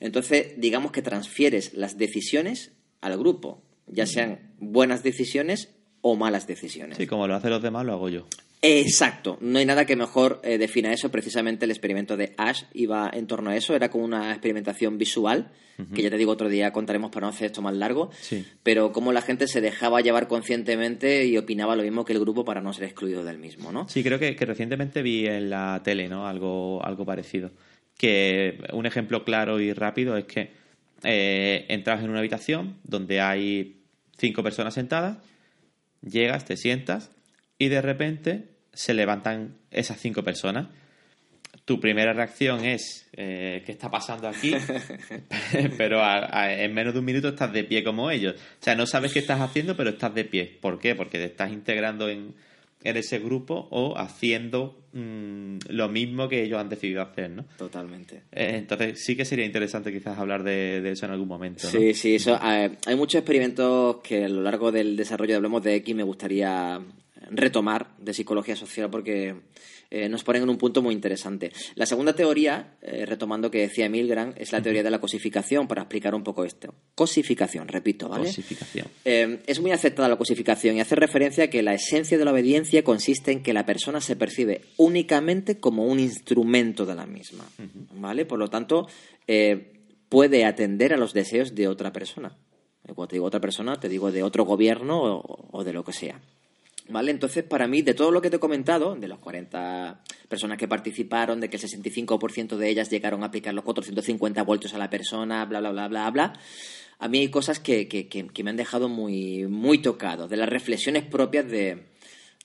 Entonces, 0.00 0.54
digamos 0.58 0.90
que 0.90 1.02
transfieres 1.02 1.74
las 1.74 1.96
decisiones 1.96 2.72
al 3.00 3.16
grupo, 3.18 3.62
ya 3.86 4.06
sean 4.06 4.54
buenas 4.58 5.02
decisiones 5.02 5.75
o 6.08 6.14
malas 6.16 6.46
decisiones. 6.46 6.96
Sí, 6.98 7.06
como 7.06 7.26
lo 7.26 7.34
hacen 7.34 7.50
los 7.50 7.62
demás, 7.62 7.84
lo 7.84 7.92
hago 7.94 8.08
yo. 8.08 8.26
Exacto, 8.62 9.38
no 9.40 9.58
hay 9.58 9.66
nada 9.66 9.84
que 9.86 9.96
mejor 9.96 10.40
eh, 10.42 10.56
defina 10.58 10.92
eso. 10.92 11.10
Precisamente 11.10 11.64
el 11.66 11.70
experimento 11.70 12.16
de 12.16 12.32
Ash 12.36 12.62
iba 12.74 13.10
en 13.12 13.26
torno 13.26 13.50
a 13.50 13.56
eso, 13.56 13.74
era 13.74 13.90
como 13.90 14.04
una 14.04 14.30
experimentación 14.30 14.98
visual, 14.98 15.50
que 15.94 16.00
ya 16.02 16.08
te 16.10 16.16
digo 16.16 16.32
otro 16.32 16.48
día 16.48 16.72
contaremos 16.72 17.10
para 17.10 17.26
no 17.26 17.30
hacer 17.32 17.46
esto 17.46 17.60
más 17.60 17.74
largo, 17.76 18.10
Sí. 18.18 18.46
pero 18.62 18.92
cómo 18.92 19.12
la 19.12 19.20
gente 19.20 19.46
se 19.46 19.60
dejaba 19.60 20.00
llevar 20.00 20.26
conscientemente 20.26 21.26
y 21.26 21.36
opinaba 21.36 21.76
lo 21.76 21.82
mismo 21.82 22.04
que 22.06 22.14
el 22.14 22.20
grupo 22.20 22.44
para 22.46 22.62
no 22.62 22.72
ser 22.72 22.84
excluido 22.84 23.22
del 23.24 23.38
mismo, 23.38 23.72
¿no? 23.72 23.86
Sí, 23.88 24.02
creo 24.02 24.18
que, 24.18 24.34
que 24.36 24.46
recientemente 24.46 25.02
vi 25.02 25.26
en 25.26 25.50
la 25.50 25.82
tele, 25.84 26.08
¿no? 26.08 26.26
Algo, 26.26 26.82
algo 26.84 27.04
parecido. 27.04 27.50
Que 27.98 28.58
un 28.72 28.86
ejemplo 28.86 29.22
claro 29.24 29.60
y 29.60 29.72
rápido 29.74 30.16
es 30.16 30.24
que 30.24 30.50
eh, 31.04 31.66
entras 31.68 32.02
en 32.02 32.08
una 32.10 32.20
habitación 32.20 32.76
donde 32.82 33.20
hay 33.20 33.76
cinco 34.18 34.42
personas 34.42 34.72
sentadas, 34.74 35.18
llegas, 36.08 36.44
te 36.44 36.56
sientas 36.56 37.10
y 37.58 37.68
de 37.68 37.82
repente 37.82 38.44
se 38.72 38.94
levantan 38.94 39.56
esas 39.70 40.00
cinco 40.00 40.22
personas. 40.22 40.68
Tu 41.64 41.80
primera 41.80 42.12
reacción 42.12 42.64
es 42.64 43.08
eh, 43.14 43.62
¿qué 43.66 43.72
está 43.72 43.90
pasando 43.90 44.28
aquí? 44.28 44.54
pero 45.78 46.00
a- 46.02 46.28
a- 46.42 46.52
en 46.62 46.72
menos 46.74 46.92
de 46.94 47.00
un 47.00 47.04
minuto 47.06 47.28
estás 47.28 47.52
de 47.52 47.64
pie 47.64 47.82
como 47.82 48.10
ellos. 48.10 48.34
O 48.36 48.64
sea, 48.64 48.74
no 48.76 48.86
sabes 48.86 49.12
qué 49.12 49.18
estás 49.18 49.40
haciendo, 49.40 49.76
pero 49.76 49.90
estás 49.90 50.14
de 50.14 50.24
pie. 50.24 50.58
¿Por 50.60 50.78
qué? 50.78 50.94
Porque 50.94 51.18
te 51.18 51.24
estás 51.24 51.50
integrando 51.50 52.08
en, 52.08 52.34
en 52.88 52.96
ese 52.96 53.18
grupo 53.18 53.68
o 53.70 53.96
haciendo 53.98 54.78
mm, 54.92 55.58
lo 55.68 55.88
mismo 55.88 56.28
que 56.28 56.42
ellos 56.42 56.58
han 56.60 56.68
decidido 56.68 57.02
hacer, 57.02 57.30
¿no? 57.30 57.44
Totalmente. 57.58 58.22
Eh, 58.32 58.52
entonces 58.56 59.04
sí 59.04 59.16
que 59.16 59.24
sería 59.24 59.44
interesante 59.44 59.92
quizás 59.92 60.18
hablar 60.18 60.42
de, 60.42 60.80
de 60.80 60.90
eso 60.92 61.06
en 61.06 61.12
algún 61.12 61.28
momento, 61.28 61.62
¿no? 61.64 61.70
Sí, 61.70 61.94
sí, 61.94 62.14
eso. 62.16 62.38
eh, 62.42 62.70
hay 62.86 62.96
muchos 62.96 63.18
experimentos 63.20 63.96
que 64.02 64.24
a 64.24 64.28
lo 64.28 64.42
largo 64.42 64.70
del 64.72 64.96
desarrollo 64.96 65.32
de 65.32 65.36
Hablemos 65.36 65.62
de 65.62 65.74
X 65.76 65.94
me 65.94 66.02
gustaría 66.02 66.80
retomar 67.30 67.94
de 67.98 68.14
psicología 68.14 68.56
social 68.56 68.90
porque 68.90 69.34
eh, 69.90 70.08
nos 70.08 70.24
ponen 70.24 70.42
en 70.42 70.48
un 70.48 70.58
punto 70.58 70.82
muy 70.82 70.94
interesante. 70.94 71.52
La 71.74 71.86
segunda 71.86 72.14
teoría, 72.14 72.76
eh, 72.82 73.06
retomando 73.06 73.50
que 73.50 73.60
decía 73.60 73.88
Milgram, 73.88 74.34
es 74.36 74.52
la 74.52 74.60
teoría 74.60 74.82
de 74.82 74.90
la 74.90 75.00
cosificación 75.00 75.68
para 75.68 75.82
explicar 75.82 76.14
un 76.14 76.24
poco 76.24 76.44
esto. 76.44 76.74
Cosificación, 76.94 77.68
repito, 77.68 78.08
¿vale? 78.08 78.26
Cosificación. 78.26 78.88
Eh, 79.04 79.42
es 79.46 79.60
muy 79.60 79.70
aceptada 79.70 80.08
la 80.08 80.16
cosificación 80.16 80.76
y 80.76 80.80
hace 80.80 80.96
referencia 80.96 81.44
a 81.44 81.46
que 81.48 81.62
la 81.62 81.74
esencia 81.74 82.18
de 82.18 82.24
la 82.24 82.32
obediencia 82.32 82.82
consiste 82.82 83.30
en 83.30 83.42
que 83.42 83.52
la 83.52 83.64
persona 83.64 84.00
se 84.00 84.16
percibe 84.16 84.62
únicamente 84.76 85.58
como 85.58 85.84
un 85.86 86.00
instrumento 86.00 86.84
de 86.84 86.94
la 86.94 87.06
misma, 87.06 87.44
¿vale? 87.94 88.24
Por 88.24 88.38
lo 88.38 88.48
tanto, 88.48 88.88
puede 90.08 90.44
atender 90.44 90.92
a 90.94 90.96
los 90.96 91.12
deseos 91.12 91.54
de 91.54 91.68
otra 91.68 91.92
persona. 91.92 92.36
Cuando 92.82 93.08
te 93.08 93.16
digo 93.16 93.26
otra 93.26 93.40
persona, 93.40 93.78
te 93.80 93.88
digo 93.88 94.12
de 94.12 94.22
otro 94.22 94.44
gobierno 94.44 95.02
o, 95.02 95.48
o 95.50 95.64
de 95.64 95.72
lo 95.72 95.84
que 95.84 95.92
sea. 95.92 96.20
¿Vale? 96.88 97.10
Entonces, 97.10 97.42
para 97.42 97.66
mí, 97.66 97.82
de 97.82 97.94
todo 97.94 98.12
lo 98.12 98.22
que 98.22 98.30
te 98.30 98.36
he 98.36 98.38
comentado, 98.38 98.94
de 98.94 99.08
las 99.08 99.18
40 99.18 100.02
personas 100.28 100.56
que 100.56 100.68
participaron, 100.68 101.40
de 101.40 101.50
que 101.50 101.56
el 101.56 101.62
65% 101.62 102.56
de 102.56 102.68
ellas 102.68 102.90
llegaron 102.90 103.22
a 103.24 103.26
aplicar 103.26 103.52
los 103.54 103.64
450 103.64 104.42
voltios 104.44 104.72
a 104.72 104.78
la 104.78 104.88
persona, 104.88 105.44
bla, 105.46 105.58
bla, 105.58 105.72
bla, 105.72 105.88
bla, 105.88 106.10
bla, 106.10 106.32
a 106.98 107.08
mí 107.08 107.18
hay 107.18 107.28
cosas 107.28 107.58
que, 107.58 107.88
que- 107.88 108.06
que- 108.06 108.44
me 108.44 108.50
han 108.50 108.56
dejado 108.56 108.88
muy, 108.88 109.46
muy 109.46 109.78
tocado, 109.78 110.28
de 110.28 110.36
las 110.36 110.48
reflexiones 110.48 111.02
propias 111.04 111.50
de, 111.50 111.82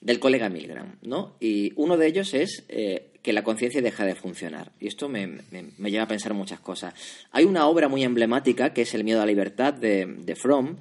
del 0.00 0.18
colega 0.18 0.48
Milgram, 0.48 0.96
¿no? 1.02 1.36
Y 1.38 1.72
uno 1.76 1.96
de 1.96 2.08
ellos 2.08 2.34
es 2.34 2.64
eh, 2.68 3.10
que 3.22 3.32
la 3.32 3.44
conciencia 3.44 3.80
deja 3.80 4.04
de 4.04 4.16
funcionar. 4.16 4.72
Y 4.80 4.88
esto 4.88 5.08
me, 5.08 5.28
me- 5.52 5.70
me 5.78 5.90
lleva 5.92 6.02
a 6.04 6.08
pensar 6.08 6.34
muchas 6.34 6.58
cosas. 6.58 6.94
Hay 7.30 7.44
una 7.44 7.66
obra 7.68 7.86
muy 7.88 8.02
emblemática 8.02 8.74
que 8.74 8.82
es 8.82 8.92
El 8.94 9.04
miedo 9.04 9.20
a 9.22 9.24
la 9.24 9.30
libertad 9.30 9.72
de, 9.72 10.04
de 10.06 10.34
Fromm, 10.34 10.76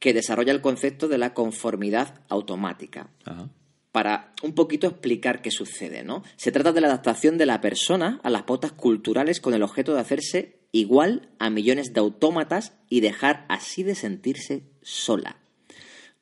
que 0.00 0.14
desarrolla 0.14 0.52
el 0.52 0.62
concepto 0.62 1.06
de 1.06 1.18
la 1.18 1.34
conformidad 1.34 2.22
automática 2.28 3.10
Ajá. 3.24 3.48
para 3.92 4.32
un 4.42 4.54
poquito 4.54 4.88
explicar 4.88 5.42
qué 5.42 5.52
sucede, 5.52 6.02
¿no? 6.02 6.24
Se 6.36 6.50
trata 6.50 6.72
de 6.72 6.80
la 6.80 6.88
adaptación 6.88 7.38
de 7.38 7.46
la 7.46 7.60
persona 7.60 8.18
a 8.24 8.30
las 8.30 8.42
pautas 8.42 8.72
culturales 8.72 9.40
con 9.40 9.54
el 9.54 9.62
objeto 9.62 9.94
de 9.94 10.00
hacerse 10.00 10.58
igual 10.72 11.28
a 11.38 11.50
millones 11.50 11.92
de 11.92 12.00
autómatas 12.00 12.72
y 12.88 13.00
dejar 13.00 13.44
así 13.48 13.82
de 13.82 13.94
sentirse 13.94 14.64
sola. 14.82 15.36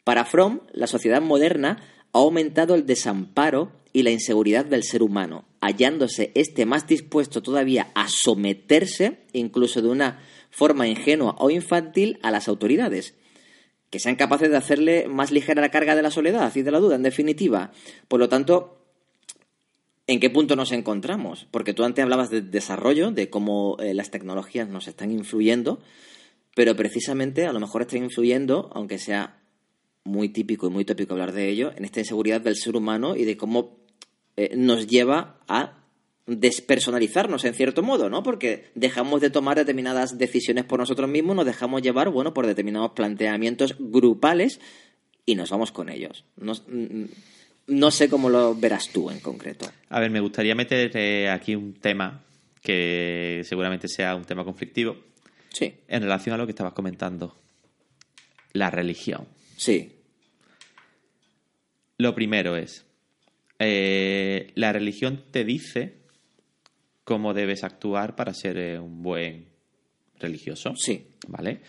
Para 0.05 0.25
Fromm, 0.25 0.61
la 0.73 0.87
sociedad 0.87 1.23
moderna 1.23 1.83
ha 2.13 2.19
aumentado 2.19 2.75
el 2.75 2.85
desamparo 2.85 3.73
y 3.93 4.03
la 4.03 4.11
inseguridad 4.11 4.65
del 4.65 4.83
ser 4.83 5.03
humano, 5.03 5.45
hallándose 5.61 6.33
este 6.35 6.67
más 6.67 6.87
dispuesto 6.87 7.43
todavía 7.43 7.89
a 7.95 8.09
someterse, 8.09 9.21
incluso 9.33 9.83
de 9.83 9.89
una 9.89 10.21
forma 10.51 10.89
ingenua 10.89 11.37
o 11.39 11.51
infantil, 11.51 12.19
a 12.23 12.31
las 12.31 12.49
autoridades 12.49 13.15
que 13.91 13.99
sean 13.99 14.17
capaces 14.17 14.51
de 14.51 14.57
hacerle 14.57 15.09
más 15.09 15.31
ligera 15.31 15.63
la 15.63 15.71
carga 15.71 15.97
de 15.97 16.03
la 16.03 16.11
soledad 16.11 16.55
y 16.55 16.63
de 16.63 16.71
la 16.71 16.79
duda, 16.79 16.97
en 16.97 17.03
definitiva. 17.03 17.73
Por 18.07 18.21
lo 18.21 18.29
tanto, 18.29 18.85
¿en 20.07 20.21
qué 20.21 20.31
punto 20.31 20.57
nos 20.57 20.73
encontramos? 20.73 21.47
Porque 21.51 21.75
tú 21.75 21.85
antes 21.85 22.03
hablabas 22.03 22.31
de 22.31 22.43
desarrollo, 22.43 23.11
de 23.11 23.31
cómo 23.31 23.77
eh, 23.79 23.95
las 23.95 24.11
tecnologías 24.11 24.69
nos 24.69 24.89
están 24.89 25.11
influyendo, 25.11 25.81
pero 26.55 26.77
precisamente 26.77 27.47
a 27.47 27.53
lo 27.53 27.61
mejor 27.61 27.83
están 27.83 28.05
influyendo, 28.05 28.71
aunque 28.75 28.99
sea 28.99 29.41
muy 30.05 30.31
típico 30.31 30.67
y 30.67 30.71
muy 30.71 30.85
tópico 30.85 31.15
hablar 31.15 31.33
de 31.33 31.49
ello, 31.49 31.73
en 31.77 31.85
esta 31.85 32.01
inseguridad 32.01 32.41
del 32.41 32.57
ser 32.57 32.77
humano 32.77 33.17
y 33.17 33.25
de 33.25 33.37
cómo 33.37 33.79
eh, 34.37 34.55
nos 34.57 34.87
lleva 34.87 35.41
a 35.49 35.85
despersonalizarnos 36.29 37.45
en 37.45 37.55
cierto 37.55 37.83
modo, 37.83 38.11
¿no? 38.11 38.23
Porque 38.23 38.71
dejamos 38.75 39.21
de 39.21 39.31
tomar 39.31 39.57
determinadas 39.57 40.19
decisiones 40.19 40.65
por 40.65 40.79
nosotros 40.79 41.09
mismos, 41.09 41.35
nos 41.35 41.47
dejamos 41.47 41.83
llevar, 41.83 42.11
bueno, 42.11 42.35
por 42.35 42.47
determinados 42.47 42.93
planteamientos 42.93 43.77
grupales 43.79 44.61
y 45.25 45.35
nos 45.35 45.51
vamos 45.51 45.73
con 45.73 45.89
ellos. 45.89 46.25
No, 46.37 46.53
no 47.67 47.91
sé 47.91 48.09
cómo 48.09 48.29
lo 48.29 48.55
verás 48.55 48.91
tú 48.93 49.11
en 49.11 49.21
concreto. 49.21 49.67
A 49.89 50.01
ver, 50.01 50.11
me 50.11 50.21
gustaría 50.21 50.55
meter 50.55 50.91
eh, 50.95 51.29
aquí 51.31 51.55
un 51.57 51.75
tema 51.75 52.25
que 52.63 53.43
seguramente 53.45 53.89
sea 53.89 54.15
un 54.15 54.25
tema 54.25 54.45
conflictivo 54.45 54.97
Sí, 55.51 55.75
en 55.89 56.03
relación 56.03 56.35
a 56.35 56.39
lo 56.39 56.47
que 56.47 56.53
estabas 56.53 56.75
comentando. 56.75 57.35
La 58.53 58.71
religión. 58.71 59.27
sí, 59.57 59.93
Lo 61.97 62.15
primero 62.15 62.57
es, 62.57 62.85
eh, 63.59 64.53
la 64.55 64.73
religión 64.73 65.25
te 65.31 65.45
dice 65.45 65.98
cómo 67.09 67.33
debes 67.33 67.65
actuar 67.65 68.15
para 68.15 68.35
ser 68.35 68.59
eh, 68.59 68.79
un 68.79 69.03
buen 69.03 69.47
religioso. 70.21 70.75
sí, 70.77 71.07
¿Vale? 71.27 71.61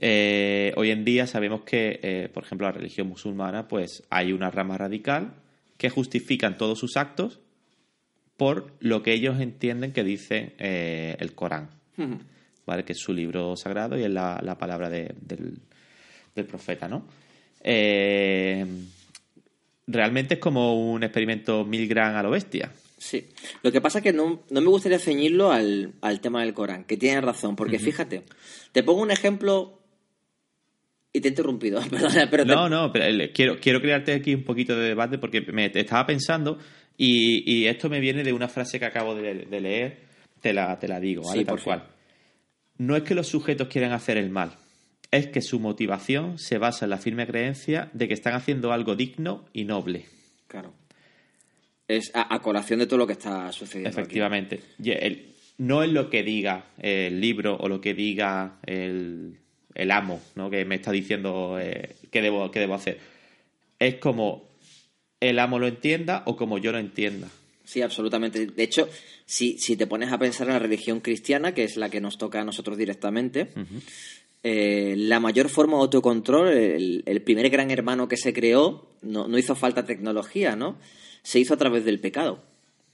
Eh, 0.00 0.72
hoy 0.76 0.90
en 0.90 1.04
día 1.04 1.26
sabemos 1.26 1.64
que, 1.64 2.00
eh, 2.02 2.30
por 2.32 2.44
ejemplo, 2.44 2.66
la 2.66 2.72
religión 2.72 3.08
musulmana, 3.08 3.68
pues 3.68 4.04
hay 4.08 4.32
una 4.32 4.50
rama 4.50 4.78
radical 4.78 5.34
que 5.76 5.90
justifican 5.90 6.56
todos 6.56 6.78
sus 6.78 6.96
actos 6.96 7.40
por 8.38 8.72
lo 8.80 9.02
que 9.02 9.12
ellos 9.12 9.38
entienden 9.40 9.92
que 9.92 10.02
dice 10.04 10.54
eh, 10.58 11.14
el 11.18 11.34
Corán. 11.34 11.68
¿vale? 12.64 12.84
Que 12.84 12.92
es 12.94 13.00
su 13.00 13.12
libro 13.12 13.54
sagrado 13.56 13.98
y 13.98 14.04
es 14.04 14.10
la, 14.10 14.40
la 14.42 14.56
palabra 14.56 14.88
de- 14.88 15.14
del, 15.20 15.58
del 16.34 16.46
profeta, 16.46 16.86
¿no? 16.88 17.04
Realmente 19.86 20.34
es 20.34 20.40
como 20.40 20.92
un 20.92 21.02
experimento 21.02 21.64
Milgram 21.64 22.14
a 22.16 22.22
lo 22.22 22.30
bestia. 22.30 22.70
Sí. 22.98 23.28
Lo 23.62 23.70
que 23.72 23.80
pasa 23.80 23.98
es 23.98 24.04
que 24.04 24.12
no, 24.12 24.42
no 24.50 24.60
me 24.60 24.66
gustaría 24.68 24.98
ceñirlo 24.98 25.50
al, 25.52 25.94
al 26.00 26.20
tema 26.20 26.42
del 26.42 26.52
Corán, 26.52 26.84
que 26.84 26.96
tienes 26.96 27.22
razón, 27.24 27.54
porque 27.56 27.78
fíjate, 27.78 28.24
te 28.72 28.82
pongo 28.82 29.02
un 29.02 29.10
ejemplo 29.10 29.80
y 31.12 31.20
te 31.20 31.28
he 31.28 31.30
interrumpido, 31.30 31.80
perdona, 31.90 32.28
pero 32.30 32.44
te- 32.44 32.52
No, 32.54 32.68
no, 32.68 32.92
pero 32.92 33.04
el- 33.06 33.32
quiero, 33.32 33.58
quiero 33.60 33.80
crearte 33.80 34.12
aquí 34.12 34.34
un 34.34 34.44
poquito 34.44 34.76
de 34.76 34.88
debate 34.88 35.18
porque 35.18 35.40
me 35.40 35.70
estaba 35.72 36.06
pensando 36.06 36.58
y, 36.96 37.50
y 37.50 37.66
esto 37.66 37.88
me 37.88 38.00
viene 38.00 38.24
de 38.24 38.32
una 38.32 38.48
frase 38.48 38.78
que 38.78 38.84
acabo 38.84 39.14
de, 39.14 39.46
de 39.46 39.60
leer, 39.60 39.98
te 40.40 40.52
la, 40.52 40.78
te 40.78 40.88
la 40.88 40.98
digo, 41.00 41.22
¿vale? 41.22 41.38
Sí, 41.40 41.44
Tal 41.44 41.54
por 41.54 41.64
cual. 41.64 41.84
No 42.78 42.96
es 42.96 43.02
que 43.04 43.14
los 43.14 43.28
sujetos 43.28 43.68
quieran 43.68 43.92
hacer 43.92 44.16
el 44.18 44.30
mal, 44.30 44.56
es 45.10 45.28
que 45.28 45.40
su 45.40 45.58
motivación 45.60 46.38
se 46.38 46.58
basa 46.58 46.84
en 46.86 46.90
la 46.90 46.98
firme 46.98 47.26
creencia 47.26 47.90
de 47.92 48.08
que 48.08 48.14
están 48.14 48.34
haciendo 48.34 48.72
algo 48.72 48.94
digno 48.96 49.46
y 49.52 49.64
noble. 49.64 50.06
Claro. 50.48 50.74
Es 51.88 52.10
a, 52.14 52.32
a 52.34 52.40
colación 52.42 52.78
de 52.80 52.86
todo 52.86 52.98
lo 52.98 53.06
que 53.06 53.14
está 53.14 53.50
sucediendo. 53.50 53.88
Efectivamente. 53.88 54.60
El- 54.84 55.34
no 55.58 55.82
es 55.82 55.90
lo 55.90 56.08
que 56.08 56.22
diga 56.22 56.66
el 56.78 57.20
libro 57.20 57.56
o 57.56 57.68
lo 57.68 57.80
que 57.80 57.92
diga 57.92 58.58
el, 58.64 59.38
el 59.74 59.90
amo, 59.90 60.20
¿no? 60.36 60.50
Que 60.50 60.64
me 60.64 60.76
está 60.76 60.92
diciendo 60.92 61.58
eh, 61.60 61.96
qué, 62.12 62.22
debo, 62.22 62.48
qué 62.52 62.60
debo 62.60 62.74
hacer. 62.74 62.98
Es 63.80 63.96
como 63.96 64.50
el 65.20 65.38
amo 65.40 65.58
lo 65.58 65.66
entienda 65.66 66.22
o 66.26 66.36
como 66.36 66.58
yo 66.58 66.70
lo 66.70 66.78
entienda. 66.78 67.28
Sí, 67.64 67.82
absolutamente. 67.82 68.46
De 68.46 68.62
hecho, 68.62 68.88
si, 69.26 69.58
si 69.58 69.76
te 69.76 69.88
pones 69.88 70.12
a 70.12 70.18
pensar 70.18 70.46
en 70.46 70.52
la 70.52 70.58
religión 70.60 71.00
cristiana, 71.00 71.52
que 71.54 71.64
es 71.64 71.76
la 71.76 71.90
que 71.90 72.00
nos 72.00 72.18
toca 72.18 72.40
a 72.40 72.44
nosotros 72.44 72.78
directamente, 72.78 73.48
eh, 74.42 74.94
la 74.96 75.20
mayor 75.20 75.48
forma 75.48 75.76
de 75.76 75.82
autocontrol, 75.82 76.48
el, 76.48 77.02
el 77.06 77.22
primer 77.22 77.50
gran 77.50 77.70
hermano 77.70 78.08
que 78.08 78.16
se 78.16 78.32
creó, 78.32 78.88
no, 79.02 79.28
no 79.28 79.38
hizo 79.38 79.54
falta 79.54 79.84
tecnología, 79.84 80.56
¿no? 80.56 80.76
Se 81.22 81.38
hizo 81.40 81.54
a 81.54 81.58
través 81.58 81.84
del 81.84 82.00
pecado. 82.00 82.42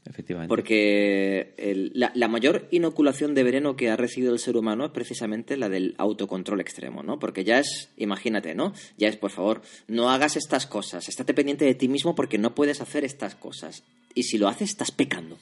Efectivamente. 0.07 0.48
Porque 0.50 1.54
el- 1.57 1.90
la, 1.94 2.12
la 2.14 2.28
mayor 2.28 2.68
inoculación 2.70 3.35
de 3.35 3.42
veneno 3.42 3.74
que 3.74 3.88
ha 3.88 3.96
recibido 3.96 4.35
el 4.35 4.38
ser 4.38 4.54
humano 4.57 4.85
es 4.85 4.90
precisamente 4.90 5.57
la 5.57 5.70
del 5.70 5.94
autocontrol 5.96 6.61
extremo, 6.61 7.02
¿no? 7.02 7.18
Porque 7.18 7.42
ya 7.44 7.59
es, 7.59 7.88
imagínate, 7.96 8.54
¿no? 8.54 8.74
Ya 8.98 9.09
es, 9.09 9.16
por 9.16 9.30
favor, 9.30 9.62
no 9.88 10.11
hagas 10.11 10.37
estas 10.37 10.66
cosas, 10.66 11.09
estate 11.09 11.33
pendiente 11.33 11.64
de 11.64 11.74
ti 11.74 11.88
mismo 11.88 12.14
porque 12.14 12.37
no 12.37 12.54
puedes 12.54 12.83
hacer 12.83 13.02
estas 13.04 13.35
cosas. 13.35 13.83
Y 14.14 14.24
si 14.24 14.37
lo 14.37 14.46
haces, 14.48 14.68
estás 14.70 14.90
pecando. 14.90 15.38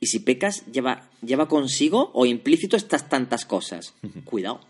Y 0.00 0.06
si 0.06 0.20
pecas, 0.20 0.64
lleva, 0.72 1.10
lleva 1.22 1.46
consigo 1.46 2.10
o 2.14 2.24
implícito 2.24 2.76
estas 2.78 3.10
tantas 3.10 3.44
cosas. 3.44 3.94
Cuidado. 4.24 4.60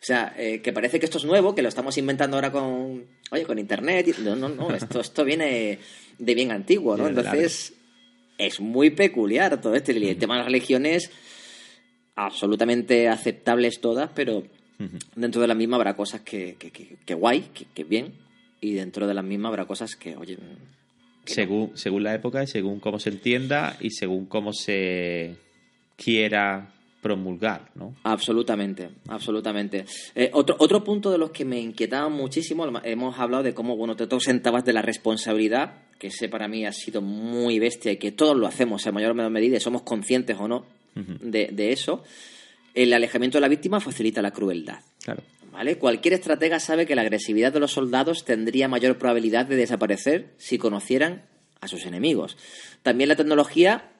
O 0.00 0.04
sea, 0.04 0.32
eh, 0.38 0.60
que 0.62 0.72
parece 0.72 0.98
que 1.00 1.06
esto 1.06 1.18
es 1.18 1.24
nuevo, 1.24 1.54
que 1.54 1.62
lo 1.62 1.68
estamos 1.68 1.96
inventando 1.98 2.36
ahora 2.36 2.52
con, 2.52 3.04
oye, 3.30 3.44
con 3.44 3.58
internet. 3.58 4.08
y- 4.16 4.22
No, 4.22 4.36
no, 4.36 4.48
no, 4.48 4.70
esto, 4.74 5.00
esto 5.00 5.24
viene 5.24 5.78
de 6.18 6.34
bien 6.34 6.50
antiguo, 6.52 6.96
¿no? 6.96 7.04
Entonces, 7.08 7.74
es 8.38 8.60
muy 8.60 8.90
peculiar 8.90 9.60
todo 9.60 9.74
esto. 9.74 9.90
Y 9.92 10.08
el 10.08 10.16
tema 10.18 10.34
de 10.34 10.38
las 10.38 10.46
religiones, 10.46 11.10
absolutamente 12.14 13.08
aceptables 13.08 13.80
todas, 13.80 14.10
pero 14.14 14.44
dentro 15.16 15.40
de 15.40 15.48
la 15.48 15.54
misma 15.54 15.76
habrá 15.76 15.94
cosas 15.94 16.20
que, 16.20 16.54
que, 16.58 16.70
que, 16.70 16.96
que 17.04 17.14
guay, 17.14 17.46
que, 17.74 17.84
bien, 17.84 18.12
y 18.60 18.74
dentro 18.74 19.06
de 19.06 19.14
la 19.14 19.22
misma 19.22 19.48
habrá 19.48 19.64
cosas 19.66 19.96
que, 19.96 20.16
oye, 20.16 20.38
según, 21.24 21.72
según 21.76 22.04
la 22.04 22.14
época 22.14 22.42
y 22.42 22.46
según 22.46 22.80
cómo 22.80 22.98
se 22.98 23.10
entienda 23.10 23.76
y 23.80 23.90
según 23.90 24.26
cómo 24.26 24.52
se 24.52 25.34
quiera 25.96 26.72
promulgar, 27.00 27.70
¿no? 27.74 27.94
Absolutamente, 28.02 28.90
absolutamente. 29.08 29.84
Eh, 30.14 30.30
otro, 30.32 30.56
otro 30.58 30.82
punto 30.82 31.10
de 31.10 31.18
los 31.18 31.30
que 31.30 31.44
me 31.44 31.60
inquietaba 31.60 32.08
muchísimo, 32.08 32.66
hemos 32.82 33.18
hablado 33.18 33.42
de 33.42 33.54
cómo, 33.54 33.76
bueno, 33.76 33.96
te 33.96 34.06
sentabas 34.20 34.64
de 34.64 34.72
la 34.72 34.82
responsabilidad, 34.82 35.82
que 35.98 36.08
ese 36.08 36.28
para 36.28 36.48
mí 36.48 36.66
ha 36.66 36.72
sido 36.72 37.00
muy 37.00 37.58
bestia 37.58 37.92
y 37.92 37.96
que 37.96 38.12
todos 38.12 38.36
lo 38.36 38.46
hacemos 38.46 38.84
en 38.86 38.94
mayor 38.94 39.12
o 39.12 39.14
menor 39.14 39.30
medida, 39.30 39.56
y 39.56 39.60
somos 39.60 39.82
conscientes 39.82 40.36
o 40.38 40.48
no 40.48 40.66
de, 40.94 41.50
de 41.52 41.72
eso. 41.72 42.02
El 42.74 42.92
alejamiento 42.92 43.38
de 43.38 43.42
la 43.42 43.48
víctima 43.48 43.80
facilita 43.80 44.20
la 44.20 44.32
crueldad. 44.32 44.80
Claro. 45.04 45.22
¿Vale? 45.52 45.78
Cualquier 45.78 46.14
estratega 46.14 46.60
sabe 46.60 46.86
que 46.86 46.94
la 46.94 47.02
agresividad 47.02 47.52
de 47.52 47.60
los 47.60 47.72
soldados 47.72 48.24
tendría 48.24 48.68
mayor 48.68 48.98
probabilidad 48.98 49.46
de 49.46 49.56
desaparecer 49.56 50.34
si 50.36 50.58
conocieran 50.58 51.22
a 51.60 51.68
sus 51.68 51.86
enemigos. 51.86 52.36
También 52.82 53.08
la 53.08 53.16
tecnología 53.16 53.90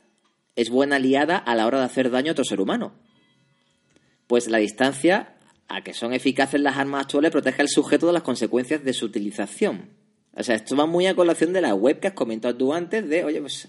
es 0.59 0.71
buena 0.71 0.97
aliada 0.97 1.37
a 1.37 1.55
la 1.55 1.67
hora 1.67 1.79
de 1.79 1.85
hacer 1.85 2.11
daño 2.11 2.31
a 2.31 2.33
otro 2.33 2.45
ser 2.45 2.61
humano. 2.61 2.93
Pues 4.27 4.49
la 4.49 4.59
distancia 4.59 5.35
a 5.69 5.83
que 5.83 5.93
son 5.95 6.13
eficaces 6.13 6.61
las 6.61 6.77
armas 6.77 7.03
actuales 7.05 7.31
protege 7.31 7.63
al 7.63 7.69
sujeto 7.69 8.07
de 8.07 8.13
las 8.13 8.23
consecuencias 8.23 8.83
de 8.85 8.93
su 8.93 9.07
utilización. 9.07 9.91
O 10.35 10.43
sea, 10.43 10.55
esto 10.55 10.77
va 10.77 10.87
muy 10.87 11.07
a 11.07 11.15
colación 11.15 11.53
de 11.53 11.61
la 11.61 11.75
web 11.75 12.01
que 12.01 12.09
has 12.09 12.15
comentado 12.15 12.55
tú 12.57 12.73
antes, 12.73 13.09
de, 13.09 13.25
oye, 13.25 13.41
pues 13.41 13.69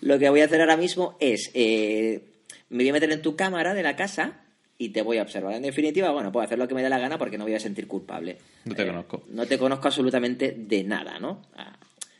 lo 0.00 0.18
que 0.18 0.28
voy 0.28 0.40
a 0.40 0.44
hacer 0.46 0.60
ahora 0.60 0.76
mismo 0.76 1.16
es, 1.20 1.50
eh, 1.54 2.22
me 2.70 2.78
voy 2.78 2.88
a 2.88 2.92
meter 2.92 3.10
en 3.12 3.20
tu 3.22 3.36
cámara 3.36 3.74
de 3.74 3.82
la 3.82 3.96
casa 3.96 4.40
y 4.78 4.90
te 4.90 5.02
voy 5.02 5.18
a 5.18 5.22
observar. 5.22 5.54
En 5.54 5.62
definitiva, 5.62 6.10
bueno, 6.10 6.30
puedo 6.32 6.44
hacer 6.44 6.58
lo 6.58 6.66
que 6.68 6.74
me 6.74 6.82
dé 6.82 6.88
la 6.88 6.98
gana 6.98 7.18
porque 7.18 7.38
no 7.38 7.44
voy 7.44 7.54
a 7.54 7.60
sentir 7.60 7.86
culpable. 7.86 8.38
No 8.64 8.74
te 8.74 8.82
Eh, 8.82 8.86
conozco. 8.86 9.24
No 9.28 9.46
te 9.46 9.58
conozco 9.58 9.88
absolutamente 9.88 10.52
de 10.56 10.82
nada, 10.84 11.18
¿no? 11.18 11.42
Ah, 11.56 11.76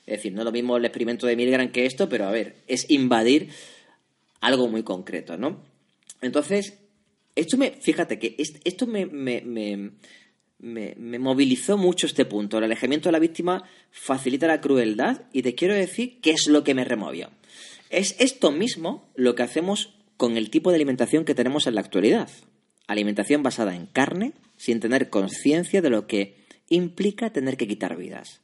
Es 0.07 0.18
decir, 0.18 0.33
no 0.35 0.40
es 0.42 0.44
lo 0.44 0.53
mismo 0.53 0.77
el 0.77 0.85
experimento 0.85 1.27
de 1.27 1.35
Milgram 1.37 1.70
que 1.72 1.87
esto, 1.87 2.09
pero 2.09 2.27
a 2.27 2.31
ver, 2.31 2.57
es 2.66 2.90
invadir 2.90 3.48
algo 4.46 4.68
muy 4.68 4.83
concreto, 4.83 5.37
¿no? 5.37 5.62
Entonces, 6.20 6.78
esto 7.35 7.57
me, 7.57 7.72
fíjate 7.72 8.18
que 8.18 8.35
est- 8.38 8.61
esto 8.64 8.87
me, 8.87 9.07
me, 9.07 9.40
me, 9.42 9.90
me- 10.59 10.94
me 10.96 11.18
movilizó 11.18 11.76
mucho 11.76 12.07
este 12.07 12.24
punto. 12.24 12.59
El 12.59 12.64
alejamiento 12.64 13.09
de 13.09 13.12
la 13.12 13.18
víctima 13.18 13.64
facilita 13.90 14.46
la 14.46 14.61
crueldad 14.61 15.22
y 15.33 15.42
te 15.42 15.54
quiero 15.54 15.74
decir 15.74 16.20
qué 16.20 16.30
es 16.33 16.46
lo 16.46 16.62
que 16.64 16.74
me 16.74 16.85
removió. 16.85 17.30
Es 17.90 18.16
esto 18.18 18.50
mismo 18.52 19.11
lo 19.14 19.35
que 19.35 19.42
hacemos 19.42 19.94
con 20.16 20.37
el 20.37 20.50
tipo 20.50 20.70
de 20.70 20.76
alimentación 20.76 21.24
que 21.24 21.35
tenemos 21.35 21.66
en 21.66 21.74
la 21.74 21.80
actualidad. 21.80 22.28
Alimentación 22.87 23.42
basada 23.42 23.74
en 23.74 23.87
carne, 23.87 24.33
sin 24.57 24.78
tener 24.80 25.11
conciencia 25.11 25.80
de 25.83 25.90
lo 25.90 26.07
que 26.07 26.37
implica 26.68 27.33
tener 27.33 27.57
que 27.57 27.66
quitar 27.68 27.96
vidas. 27.96 28.40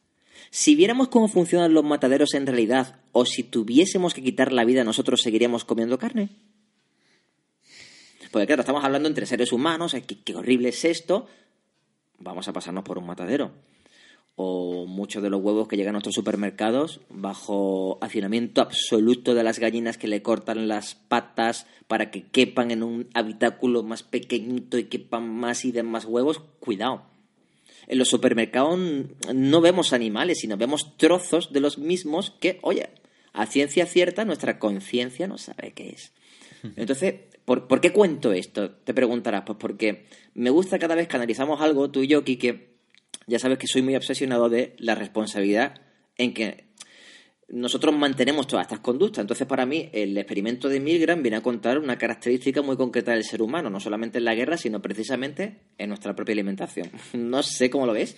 Si 0.50 0.74
viéramos 0.74 1.08
cómo 1.08 1.28
funcionan 1.28 1.72
los 1.72 1.84
mataderos 1.84 2.34
en 2.34 2.46
realidad, 2.46 3.00
o 3.12 3.24
si 3.24 3.44
tuviésemos 3.44 4.14
que 4.14 4.22
quitar 4.22 4.52
la 4.52 4.64
vida, 4.64 4.82
nosotros 4.82 5.22
seguiríamos 5.22 5.64
comiendo 5.64 5.98
carne. 5.98 6.28
Porque 8.32 8.46
claro, 8.46 8.62
estamos 8.62 8.84
hablando 8.84 9.08
entre 9.08 9.26
seres 9.26 9.52
humanos, 9.52 9.96
qué, 10.06 10.18
qué 10.18 10.34
horrible 10.34 10.70
es 10.70 10.84
esto. 10.84 11.26
Vamos 12.18 12.48
a 12.48 12.52
pasarnos 12.52 12.84
por 12.84 12.98
un 12.98 13.06
matadero. 13.06 13.52
O 14.34 14.86
muchos 14.86 15.22
de 15.22 15.30
los 15.30 15.42
huevos 15.42 15.68
que 15.68 15.76
llegan 15.76 15.90
a 15.90 15.98
nuestros 15.98 16.14
supermercados 16.14 17.00
bajo 17.10 17.98
hacinamiento 18.00 18.60
absoluto 18.60 19.34
de 19.34 19.44
las 19.44 19.58
gallinas 19.58 19.98
que 19.98 20.08
le 20.08 20.22
cortan 20.22 20.66
las 20.66 20.94
patas 20.94 21.66
para 21.88 22.10
que 22.10 22.22
quepan 22.22 22.70
en 22.70 22.82
un 22.82 23.08
habitáculo 23.14 23.82
más 23.82 24.02
pequeñito 24.02 24.78
y 24.78 24.84
quepan 24.84 25.28
más 25.28 25.64
y 25.64 25.72
den 25.72 25.86
más 25.86 26.06
huevos. 26.06 26.40
Cuidado. 26.58 27.02
En 27.86 27.98
los 27.98 28.08
supermercados 28.08 28.78
no 29.34 29.60
vemos 29.60 29.92
animales, 29.92 30.38
sino 30.40 30.56
vemos 30.56 30.96
trozos 30.96 31.52
de 31.52 31.60
los 31.60 31.78
mismos 31.78 32.36
que, 32.40 32.58
oye, 32.62 32.88
a 33.32 33.46
ciencia 33.46 33.86
cierta 33.86 34.24
nuestra 34.24 34.58
conciencia 34.58 35.26
no 35.26 35.38
sabe 35.38 35.72
qué 35.72 35.90
es. 35.90 36.12
Entonces, 36.76 37.14
¿por, 37.44 37.66
por 37.68 37.80
qué 37.80 37.92
cuento 37.92 38.32
esto? 38.32 38.70
Te 38.70 38.94
preguntarás. 38.94 39.42
Pues 39.46 39.58
porque 39.58 40.06
me 40.34 40.50
gusta 40.50 40.78
cada 40.78 40.94
vez 40.94 41.08
que 41.08 41.16
analizamos 41.16 41.60
algo, 41.60 41.90
tú 41.90 42.02
y 42.02 42.08
yo, 42.08 42.24
que 42.24 42.70
ya 43.26 43.38
sabes 43.38 43.58
que 43.58 43.66
soy 43.66 43.82
muy 43.82 43.96
obsesionado 43.96 44.48
de 44.48 44.74
la 44.78 44.94
responsabilidad 44.94 45.80
en 46.16 46.34
que 46.34 46.64
nosotros 47.52 47.94
mantenemos 47.94 48.46
todas 48.46 48.64
estas 48.64 48.80
conductas. 48.80 49.22
Entonces, 49.22 49.46
para 49.46 49.66
mí, 49.66 49.88
el 49.92 50.16
experimento 50.16 50.68
de 50.68 50.80
Milgram 50.80 51.22
viene 51.22 51.38
a 51.38 51.42
contar 51.42 51.78
una 51.78 51.98
característica 51.98 52.62
muy 52.62 52.76
concreta 52.76 53.12
del 53.12 53.24
ser 53.24 53.42
humano, 53.42 53.70
no 53.70 53.80
solamente 53.80 54.18
en 54.18 54.24
la 54.24 54.34
guerra, 54.34 54.56
sino 54.56 54.80
precisamente 54.80 55.58
en 55.78 55.88
nuestra 55.88 56.14
propia 56.14 56.32
alimentación. 56.32 56.90
No 57.14 57.42
sé 57.42 57.70
cómo 57.70 57.86
lo 57.86 57.92
ves, 57.92 58.16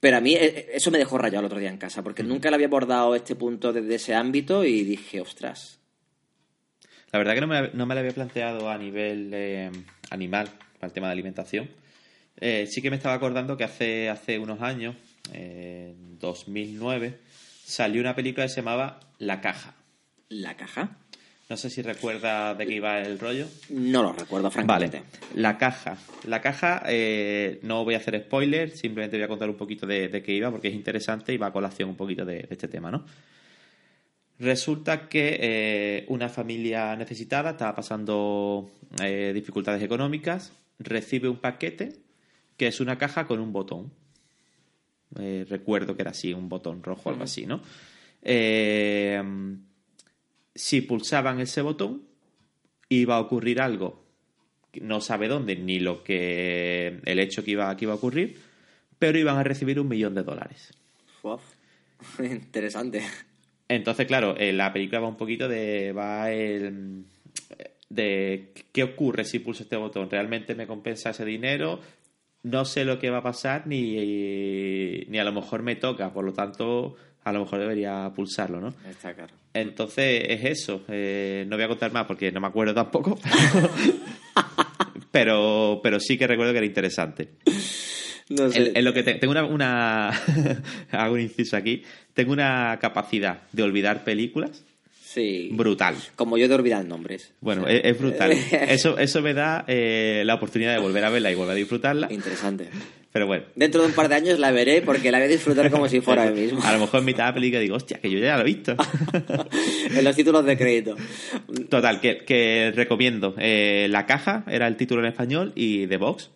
pero 0.00 0.16
a 0.16 0.20
mí 0.20 0.34
eh, 0.34 0.70
eso 0.72 0.90
me 0.90 0.98
dejó 0.98 1.18
rayado 1.18 1.40
el 1.40 1.46
otro 1.46 1.58
día 1.58 1.70
en 1.70 1.78
casa, 1.78 2.02
porque 2.02 2.22
nunca 2.22 2.50
le 2.50 2.56
había 2.56 2.66
abordado 2.66 3.14
este 3.14 3.34
punto 3.34 3.72
desde 3.72 3.94
ese 3.94 4.14
ámbito 4.14 4.64
y 4.64 4.82
dije, 4.82 5.20
ostras, 5.20 5.80
La 7.12 7.18
verdad 7.18 7.34
que 7.34 7.40
no 7.40 7.46
me, 7.46 7.70
no 7.72 7.86
me 7.86 7.94
lo 7.94 8.00
había 8.00 8.12
planteado 8.12 8.68
a 8.68 8.78
nivel 8.78 9.30
eh, 9.32 9.70
animal, 10.10 10.48
para 10.78 10.88
el 10.88 10.92
tema 10.92 11.06
de 11.08 11.12
alimentación. 11.12 11.70
Eh, 12.40 12.66
sí 12.66 12.82
que 12.82 12.90
me 12.90 12.96
estaba 12.96 13.14
acordando 13.14 13.56
que 13.56 13.64
hace, 13.64 14.08
hace 14.08 14.38
unos 14.38 14.60
años, 14.60 14.96
eh, 15.32 15.94
en 15.94 16.18
2009, 16.18 17.18
salió 17.64 18.00
una 18.00 18.14
película 18.14 18.46
que 18.46 18.50
se 18.50 18.56
llamaba 18.56 19.00
La 19.18 19.40
Caja. 19.40 19.74
¿la 20.32 20.56
caja? 20.56 20.96
No 21.48 21.56
sé 21.56 21.68
si 21.68 21.82
recuerda 21.82 22.54
de 22.54 22.66
qué 22.66 22.74
iba 22.74 23.00
el 23.00 23.18
rollo. 23.18 23.46
No 23.68 24.02
lo 24.02 24.12
recuerdo, 24.12 24.50
francamente. 24.50 25.00
Vale, 25.00 25.10
la 25.34 25.58
caja. 25.58 25.98
La 26.24 26.40
caja, 26.40 26.82
eh, 26.86 27.60
no 27.62 27.84
voy 27.84 27.94
a 27.94 27.98
hacer 27.98 28.18
spoiler, 28.24 28.70
simplemente 28.70 29.18
voy 29.18 29.24
a 29.24 29.28
contar 29.28 29.50
un 29.50 29.56
poquito 29.56 29.86
de, 29.86 30.08
de 30.08 30.22
qué 30.22 30.32
iba 30.32 30.50
porque 30.50 30.68
es 30.68 30.74
interesante 30.74 31.34
y 31.34 31.36
va 31.36 31.48
a 31.48 31.52
colación 31.52 31.90
un 31.90 31.96
poquito 31.96 32.24
de, 32.24 32.36
de 32.36 32.48
este 32.50 32.68
tema, 32.68 32.90
¿no? 32.90 33.04
Resulta 34.38 35.08
que 35.08 35.38
eh, 35.40 36.04
una 36.08 36.28
familia 36.28 36.96
necesitada 36.96 37.50
estaba 37.50 37.74
pasando 37.74 38.70
eh, 39.02 39.32
dificultades 39.34 39.82
económicas, 39.82 40.52
recibe 40.78 41.28
un 41.28 41.36
paquete 41.36 41.92
que 42.56 42.66
es 42.66 42.80
una 42.80 42.96
caja 42.96 43.26
con 43.26 43.40
un 43.40 43.52
botón. 43.52 43.92
Eh, 45.18 45.46
recuerdo 45.48 45.94
que 45.94 46.02
era 46.02 46.12
así, 46.12 46.32
un 46.32 46.48
botón 46.48 46.82
rojo 46.82 47.08
o 47.08 47.12
algo 47.12 47.24
así, 47.24 47.46
¿no? 47.46 47.60
Eh, 48.22 49.22
si 50.54 50.82
pulsaban 50.82 51.40
ese 51.40 51.62
botón, 51.62 52.02
iba 52.88 53.16
a 53.16 53.20
ocurrir 53.20 53.60
algo. 53.60 54.04
No 54.80 55.00
sabe 55.00 55.28
dónde 55.28 55.56
ni 55.56 55.80
lo 55.80 56.02
que. 56.02 57.00
el 57.04 57.18
hecho 57.18 57.44
que 57.44 57.52
iba, 57.52 57.76
que 57.76 57.84
iba 57.84 57.92
a 57.92 57.96
ocurrir, 57.96 58.38
pero 58.98 59.18
iban 59.18 59.36
a 59.36 59.42
recibir 59.42 59.78
un 59.80 59.88
millón 59.88 60.14
de 60.14 60.22
dólares. 60.22 60.72
Interesante. 62.18 63.02
Entonces, 63.68 64.06
claro, 64.06 64.36
eh, 64.36 64.52
la 64.52 64.72
película 64.72 65.00
va 65.00 65.08
un 65.08 65.16
poquito 65.16 65.48
de. 65.48 65.92
va 65.92 66.30
el. 66.32 67.04
de 67.90 68.52
qué 68.72 68.82
ocurre 68.82 69.24
si 69.24 69.40
pulso 69.40 69.62
este 69.62 69.76
botón. 69.76 70.10
¿Realmente 70.10 70.54
me 70.54 70.66
compensa 70.66 71.10
ese 71.10 71.24
dinero? 71.24 71.80
No 72.44 72.64
sé 72.64 72.84
lo 72.84 72.98
que 72.98 73.10
va 73.10 73.18
a 73.18 73.22
pasar, 73.22 73.66
ni, 73.66 75.04
ni 75.08 75.18
a 75.18 75.24
lo 75.24 75.32
mejor 75.32 75.62
me 75.62 75.76
toca, 75.76 76.12
por 76.12 76.24
lo 76.24 76.32
tanto, 76.32 76.96
a 77.24 77.32
lo 77.32 77.40
mejor 77.40 77.60
debería 77.60 78.10
pulsarlo, 78.14 78.60
¿no? 78.60 78.74
Está 78.88 79.14
claro. 79.14 79.32
Entonces 79.54 80.24
es 80.28 80.44
eso. 80.44 80.82
Eh, 80.88 81.44
no 81.48 81.56
voy 81.56 81.64
a 81.64 81.68
contar 81.68 81.92
más 81.92 82.06
porque 82.06 82.32
no 82.32 82.40
me 82.40 82.48
acuerdo 82.48 82.74
tampoco. 82.74 83.18
pero, 85.10 85.80
pero 85.82 86.00
sí 86.00 86.16
que 86.18 86.26
recuerdo 86.26 86.52
que 86.52 86.58
era 86.58 86.66
interesante. 86.66 87.30
No 88.28 88.50
sé. 88.50 88.70
En, 88.70 88.76
en 88.78 88.84
lo 88.84 88.92
que 88.94 89.02
te- 89.02 89.14
tengo 89.14 89.32
una, 89.32 89.44
una 89.44 90.08
hago 90.90 91.14
un 91.14 91.20
inciso 91.20 91.56
aquí. 91.56 91.82
Tengo 92.14 92.32
una 92.32 92.78
capacidad 92.80 93.42
de 93.52 93.62
olvidar 93.62 94.04
películas 94.04 94.64
Sí. 95.12 95.50
brutal. 95.52 95.94
Como 96.16 96.38
yo 96.38 96.48
de 96.48 96.54
olvidar 96.54 96.84
nombres. 96.84 97.32
Bueno, 97.40 97.68
es, 97.68 97.82
es 97.84 97.98
brutal. 97.98 98.32
Eso, 98.52 98.98
eso 98.98 99.20
me 99.20 99.34
da 99.34 99.64
eh, 99.68 100.22
la 100.24 100.34
oportunidad 100.34 100.72
de 100.72 100.80
volver 100.80 101.04
a 101.04 101.10
verla 101.10 101.30
y 101.30 101.34
volver 101.34 101.52
a 101.52 101.56
disfrutarla. 101.56 102.08
Interesante. 102.10 102.68
Pero 103.12 103.26
bueno, 103.26 103.44
Dentro 103.54 103.82
de 103.82 103.88
un 103.88 103.92
par 103.92 104.08
de 104.08 104.14
años 104.14 104.38
la 104.38 104.50
veré 104.52 104.80
porque 104.80 105.10
la 105.12 105.18
voy 105.18 105.26
a 105.26 105.30
disfrutar 105.30 105.70
como 105.70 105.86
si 105.86 106.00
fuera 106.00 106.26
el 106.26 106.34
mismo. 106.34 106.60
a 106.64 106.72
lo 106.72 106.78
mejor 106.78 107.00
en 107.00 107.06
mitad 107.06 107.24
de 107.24 107.30
la 107.30 107.34
película 107.34 107.60
digo, 107.60 107.76
hostia, 107.76 107.98
que 108.00 108.10
yo 108.10 108.18
ya 108.18 108.36
lo 108.36 108.42
he 108.42 108.46
visto. 108.46 108.74
en 109.94 110.02
los 110.02 110.16
títulos 110.16 110.46
de 110.46 110.56
crédito. 110.56 110.96
Total, 111.68 112.00
que, 112.00 112.24
que 112.24 112.72
recomiendo. 112.74 113.34
Eh, 113.38 113.86
la 113.90 114.06
caja 114.06 114.44
era 114.48 114.66
el 114.66 114.76
título 114.76 115.02
en 115.02 115.08
español 115.08 115.52
y 115.54 115.86
The 115.88 115.98
Box, 115.98 116.30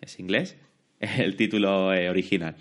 es 0.00 0.18
inglés, 0.18 0.56
es 0.98 1.20
el 1.20 1.36
título 1.36 1.94
eh, 1.94 2.10
original. 2.10 2.56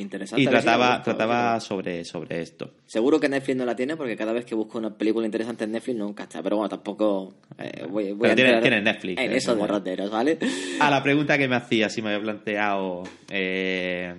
Interesante. 0.00 0.42
Y 0.42 0.46
trataba, 0.46 1.02
trataba 1.02 1.60
sobre, 1.60 2.04
sobre 2.04 2.40
esto. 2.42 2.74
Seguro 2.86 3.20
que 3.20 3.28
Netflix 3.28 3.56
no 3.58 3.64
la 3.64 3.76
tiene 3.76 3.96
porque 3.96 4.16
cada 4.16 4.32
vez 4.32 4.44
que 4.44 4.54
busco 4.54 4.78
una 4.78 4.96
película 4.96 5.26
interesante 5.26 5.64
en 5.64 5.72
Netflix 5.72 5.96
nunca 5.98 6.22
está. 6.24 6.42
Pero 6.42 6.56
bueno, 6.56 6.68
tampoco 6.68 7.34
eh, 7.58 7.86
voy, 7.88 8.12
voy 8.12 8.20
Pero 8.28 8.32
a 8.32 8.36
tiene- 8.36 8.60
tiene 8.62 8.80
Netflix, 8.82 9.20
En 9.20 9.32
eh, 9.32 9.36
esos 9.36 9.58
derroteros, 9.58 10.10
¿vale? 10.10 10.38
A 10.80 10.90
la 10.90 11.02
pregunta 11.02 11.36
que 11.38 11.48
me 11.48 11.56
hacía, 11.56 11.88
si 11.90 12.02
me 12.02 12.08
había 12.10 12.22
planteado 12.22 13.02
eh, 13.30 14.14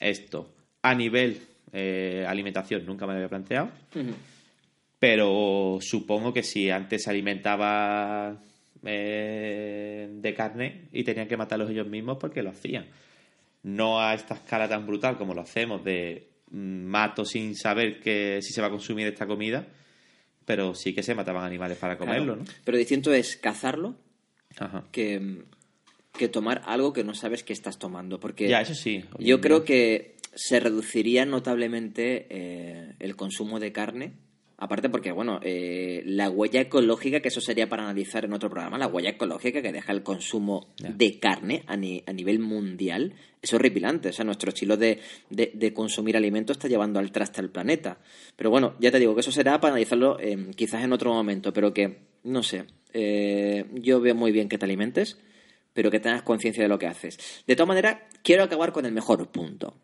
esto, 0.00 0.50
a 0.82 0.94
nivel 0.94 1.38
eh, 1.72 2.24
alimentación, 2.26 2.86
nunca 2.86 3.06
me 3.06 3.12
lo 3.12 3.16
había 3.18 3.28
planteado. 3.28 3.68
Pero 4.98 5.78
supongo 5.80 6.32
que 6.32 6.42
si 6.42 6.70
antes 6.70 7.04
se 7.04 7.10
alimentaba 7.10 8.36
eh, 8.84 10.08
de 10.10 10.34
carne 10.34 10.88
y 10.92 11.04
tenían 11.04 11.28
que 11.28 11.36
matarlos 11.36 11.70
ellos 11.70 11.86
mismos 11.86 12.16
porque 12.18 12.42
lo 12.42 12.50
hacían. 12.50 12.86
No 13.76 14.00
a 14.00 14.14
esta 14.14 14.34
escala 14.34 14.68
tan 14.68 14.86
brutal 14.86 15.16
como 15.18 15.34
lo 15.34 15.42
hacemos 15.42 15.84
de 15.84 16.30
mm, 16.50 16.84
mato 16.84 17.24
sin 17.24 17.54
saber 17.54 18.00
que 18.00 18.40
si 18.42 18.52
se 18.52 18.60
va 18.60 18.68
a 18.68 18.70
consumir 18.70 19.06
esta 19.06 19.26
comida, 19.26 19.66
pero 20.44 20.74
sí 20.74 20.94
que 20.94 21.02
se 21.02 21.14
mataban 21.14 21.44
animales 21.44 21.76
para 21.78 21.98
comerlo, 21.98 22.34
Claro. 22.36 22.40
¿no? 22.48 22.52
Pero 22.64 22.78
distinto 22.78 23.12
es 23.12 23.36
cazarlo 23.36 23.94
Ajá. 24.58 24.84
que, 24.92 25.42
que 26.16 26.28
tomar 26.28 26.62
algo 26.64 26.92
que 26.92 27.04
no 27.04 27.14
sabes 27.14 27.42
que 27.44 27.52
estás 27.52 27.78
tomando. 27.78 28.18
Porque 28.18 28.48
Ya, 28.48 28.60
eso 28.62 28.74
sí. 28.74 29.04
Hoy 29.18 29.24
yo 29.26 29.40
creo 29.40 29.64
que 29.64 30.16
se 30.34 30.60
reduciría 30.60 31.26
notablemente 31.26 32.26
eh, 32.30 32.94
el 33.00 33.16
consumo 33.16 33.58
de 33.60 33.72
carne. 33.72 34.12
Aparte 34.60 34.88
porque, 34.88 35.12
bueno, 35.12 35.38
eh, 35.44 36.02
la 36.04 36.28
huella 36.30 36.60
ecológica, 36.60 37.20
que 37.20 37.28
eso 37.28 37.40
sería 37.40 37.68
para 37.68 37.84
analizar 37.84 38.24
en 38.24 38.32
otro 38.32 38.50
programa, 38.50 38.76
la 38.76 38.88
huella 38.88 39.10
ecológica 39.10 39.62
que 39.62 39.70
deja 39.70 39.92
el 39.92 40.02
consumo 40.02 40.74
de 40.96 41.20
carne 41.20 41.62
a, 41.68 41.76
ni- 41.76 42.02
a 42.06 42.12
nivel 42.12 42.40
mundial, 42.40 43.14
es 43.40 43.54
horripilante. 43.54 44.08
O 44.08 44.12
sea, 44.12 44.24
nuestro 44.24 44.48
estilo 44.48 44.76
de, 44.76 44.98
de- 45.30 45.52
de 45.54 45.72
consumir 45.72 46.16
alimentos 46.16 46.56
está 46.56 46.66
llevando 46.66 46.98
al 46.98 47.12
traste 47.12 47.40
al 47.40 47.50
planeta. 47.50 47.98
Pero 48.34 48.50
bueno, 48.50 48.74
ya 48.80 48.90
te 48.90 48.98
digo 48.98 49.14
que 49.14 49.20
eso 49.20 49.30
será 49.30 49.60
para 49.60 49.74
analizarlo 49.74 50.18
eh, 50.18 50.50
quizás 50.56 50.82
en 50.82 50.92
otro 50.92 51.12
momento, 51.14 51.52
pero 51.52 51.72
que, 51.72 51.98
no 52.24 52.42
sé, 52.42 52.64
eh, 52.92 53.64
yo 53.74 54.00
veo 54.00 54.16
muy 54.16 54.32
bien 54.32 54.48
que 54.48 54.58
te 54.58 54.64
alimentes, 54.64 55.18
pero 55.72 55.88
que 55.92 56.00
tengas 56.00 56.22
conciencia 56.22 56.64
de 56.64 56.68
lo 56.68 56.80
que 56.80 56.88
haces. 56.88 57.44
De 57.46 57.54
todas 57.54 57.68
maneras, 57.68 57.98
quiero 58.24 58.42
acabar 58.42 58.72
con 58.72 58.86
el 58.86 58.92
mejor 58.92 59.28
punto. 59.30 59.76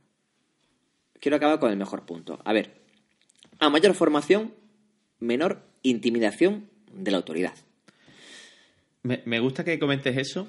Quiero 1.21 1.37
acabar 1.37 1.61
con 1.61 1.71
el 1.71 1.77
mejor 1.77 2.05
punto. 2.05 2.41
A 2.45 2.53
ver, 2.53 2.73
a 3.61 3.71
mayor 3.71 3.95
formación, 3.95 4.53
menor 5.27 5.63
intimidación 5.83 6.69
de 6.93 7.11
la 7.11 7.17
autoridad. 7.19 7.55
Me, 9.03 9.23
me 9.27 9.39
gusta 9.41 9.65
que 9.65 9.79
comentes 9.79 10.17
eso. 10.17 10.49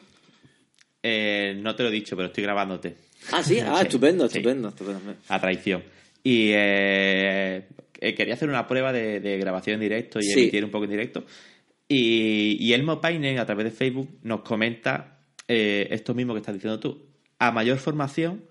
Eh, 1.04 1.56
no 1.62 1.76
te 1.76 1.84
lo 1.84 1.90
he 1.90 1.92
dicho, 1.92 2.16
pero 2.16 2.28
estoy 2.28 2.44
grabándote. 2.44 2.96
Ah, 3.32 3.44
sí, 3.44 3.60
ah, 3.66 3.82
estupendo, 3.82 4.28
sí. 4.28 4.38
estupendo, 4.38 4.70
estupendo. 4.70 5.16
A 5.28 5.40
traición. 5.40 5.84
Y 6.24 6.50
eh, 6.54 7.68
eh, 8.00 8.16
quería 8.16 8.34
hacer 8.34 8.50
una 8.50 8.68
prueba 8.68 8.92
de, 8.92 9.20
de 9.20 9.38
grabación 9.38 9.76
en 9.76 9.82
directo 9.82 10.20
y 10.20 10.24
Sí. 10.24 10.40
emitir 10.42 10.64
un 10.66 10.72
poco 10.72 10.86
en 10.86 10.92
directo. 10.92 11.26
Y, 11.88 12.58
y 12.60 12.74
Elmo 12.74 13.00
Painen, 13.00 13.38
a 13.38 13.46
través 13.46 13.66
de 13.66 13.72
Facebook, 13.72 14.10
nos 14.24 14.42
comenta 14.42 15.20
eh, 15.48 15.88
esto 15.92 16.16
mismo 16.16 16.34
que 16.34 16.40
estás 16.40 16.56
diciendo 16.56 16.80
tú. 16.80 17.06
A 17.38 17.52
mayor 17.52 17.78
formación, 17.78 18.44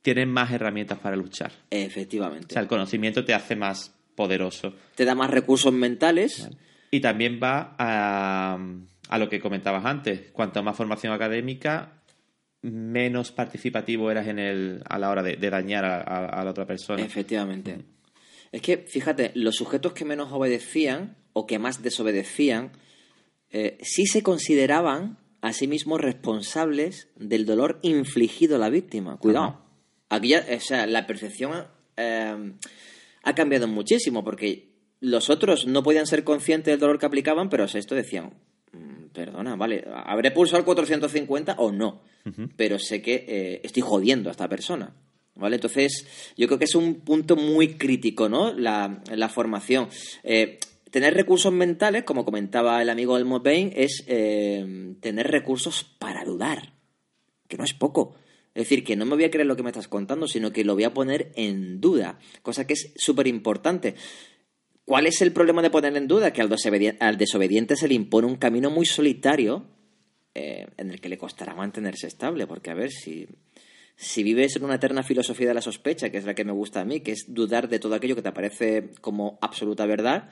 tienen 0.00 0.30
más 0.30 0.50
herramientas 0.52 0.98
para 0.98 1.16
luchar. 1.16 1.52
Efectivamente. 1.70 2.46
O 2.48 2.52
sea, 2.52 2.62
el 2.62 2.68
conocimiento 2.68 3.24
te 3.24 3.34
hace 3.34 3.56
más 3.56 3.94
poderoso. 4.18 4.74
Te 4.96 5.04
da 5.04 5.14
más 5.14 5.30
recursos 5.30 5.72
mentales. 5.72 6.50
Y 6.90 6.98
también 7.00 7.38
va 7.40 7.76
a, 7.78 8.58
a 9.08 9.18
lo 9.18 9.28
que 9.28 9.38
comentabas 9.40 9.84
antes. 9.84 10.30
Cuanto 10.32 10.62
más 10.62 10.76
formación 10.76 11.12
académica, 11.12 11.92
menos 12.62 13.30
participativo 13.30 14.10
eras 14.10 14.26
en 14.26 14.38
el, 14.40 14.82
a 14.88 14.98
la 14.98 15.10
hora 15.10 15.22
de, 15.22 15.36
de 15.36 15.50
dañar 15.50 15.84
a, 15.84 16.00
a- 16.00 16.26
a 16.40 16.44
la 16.44 16.50
otra 16.50 16.66
persona. 16.66 17.02
Efectivamente. 17.02 17.78
Es 18.50 18.60
que, 18.62 18.78
fíjate, 18.78 19.30
los 19.34 19.54
sujetos 19.54 19.92
que 19.92 20.04
menos 20.04 20.32
obedecían 20.32 21.16
o 21.34 21.46
que 21.46 21.58
más 21.60 21.82
desobedecían, 21.82 22.72
eh, 23.50 23.78
sí 23.82 24.06
se 24.06 24.22
consideraban 24.22 25.18
a 25.40 25.52
sí 25.52 25.68
mismos 25.68 26.00
responsables 26.00 27.08
del 27.16 27.46
dolor 27.46 27.78
infligido 27.82 28.56
a 28.56 28.58
la 28.58 28.70
víctima. 28.70 29.18
Cuidado. 29.18 29.44
Ajá. 29.46 29.60
Aquí 30.10 30.28
ya, 30.30 30.44
o 30.56 30.60
sea, 30.60 30.86
la 30.86 31.06
percepción 31.06 31.66
eh, 31.96 32.52
ha 33.28 33.34
cambiado 33.34 33.68
muchísimo 33.68 34.24
porque 34.24 34.70
los 35.00 35.30
otros 35.30 35.66
no 35.66 35.82
podían 35.82 36.06
ser 36.06 36.24
conscientes 36.24 36.72
del 36.72 36.80
dolor 36.80 36.98
que 36.98 37.06
aplicaban, 37.06 37.48
pero 37.48 37.64
esto 37.64 37.94
decían, 37.94 38.32
"Mm, 38.72 39.08
perdona, 39.12 39.54
vale, 39.54 39.84
¿habré 39.86 40.30
pulsado 40.30 40.58
el 40.58 40.64
450 40.64 41.54
o 41.58 41.70
no? 41.70 42.02
Pero 42.56 42.78
sé 42.78 43.00
que 43.00 43.24
eh, 43.26 43.60
estoy 43.64 43.82
jodiendo 43.82 44.28
a 44.28 44.32
esta 44.32 44.48
persona. 44.48 44.94
¿Vale? 45.34 45.54
Entonces, 45.54 46.04
yo 46.36 46.48
creo 46.48 46.58
que 46.58 46.64
es 46.64 46.74
un 46.74 46.96
punto 46.96 47.36
muy 47.36 47.74
crítico, 47.74 48.28
¿no? 48.28 48.52
La, 48.52 49.02
la 49.14 49.28
formación. 49.28 49.88
Eh, 50.24 50.58
tener 50.90 51.14
recursos 51.14 51.52
mentales, 51.52 52.02
como 52.02 52.24
comentaba 52.24 52.82
el 52.82 52.90
amigo 52.90 53.16
Elmo 53.16 53.38
Bain, 53.38 53.72
es 53.76 54.04
eh, 54.08 54.94
tener 55.00 55.28
recursos 55.28 55.84
para 55.84 56.24
dudar, 56.24 56.72
que 57.46 57.56
no 57.56 57.62
es 57.62 57.72
poco. 57.72 58.16
Es 58.58 58.64
decir, 58.64 58.82
que 58.82 58.96
no 58.96 59.04
me 59.04 59.14
voy 59.14 59.22
a 59.22 59.30
creer 59.30 59.46
lo 59.46 59.54
que 59.54 59.62
me 59.62 59.70
estás 59.70 59.86
contando, 59.86 60.26
sino 60.26 60.52
que 60.52 60.64
lo 60.64 60.74
voy 60.74 60.82
a 60.82 60.92
poner 60.92 61.30
en 61.36 61.80
duda, 61.80 62.18
cosa 62.42 62.66
que 62.66 62.72
es 62.72 62.92
súper 62.96 63.28
importante. 63.28 63.94
¿Cuál 64.84 65.06
es 65.06 65.22
el 65.22 65.30
problema 65.32 65.62
de 65.62 65.70
poner 65.70 65.96
en 65.96 66.08
duda? 66.08 66.32
Que 66.32 66.40
al 66.40 66.50
desobedi- 66.50 66.96
al 66.98 67.18
desobediente 67.18 67.76
se 67.76 67.86
le 67.86 67.94
impone 67.94 68.26
un 68.26 68.34
camino 68.34 68.68
muy 68.68 68.84
solitario 68.84 69.64
eh, 70.34 70.66
en 70.76 70.90
el 70.90 71.00
que 71.00 71.08
le 71.08 71.16
costará 71.18 71.54
mantenerse 71.54 72.08
estable, 72.08 72.48
porque 72.48 72.70
a 72.70 72.74
ver 72.74 72.90
si, 72.90 73.28
si 73.94 74.24
vives 74.24 74.56
en 74.56 74.64
una 74.64 74.74
eterna 74.74 75.04
filosofía 75.04 75.46
de 75.46 75.54
la 75.54 75.62
sospecha, 75.62 76.10
que 76.10 76.18
es 76.18 76.24
la 76.24 76.34
que 76.34 76.44
me 76.44 76.50
gusta 76.50 76.80
a 76.80 76.84
mí, 76.84 76.98
que 76.98 77.12
es 77.12 77.26
dudar 77.28 77.68
de 77.68 77.78
todo 77.78 77.94
aquello 77.94 78.16
que 78.16 78.22
te 78.22 78.32
parece 78.32 78.90
como 79.00 79.38
absoluta 79.40 79.86
verdad, 79.86 80.30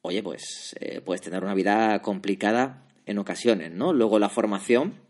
oye, 0.00 0.22
pues 0.22 0.74
eh, 0.80 1.02
puedes 1.02 1.20
tener 1.20 1.44
una 1.44 1.52
vida 1.54 2.00
complicada 2.00 2.88
en 3.04 3.18
ocasiones, 3.18 3.72
¿no? 3.72 3.92
Luego 3.92 4.18
la 4.18 4.30
formación 4.30 5.09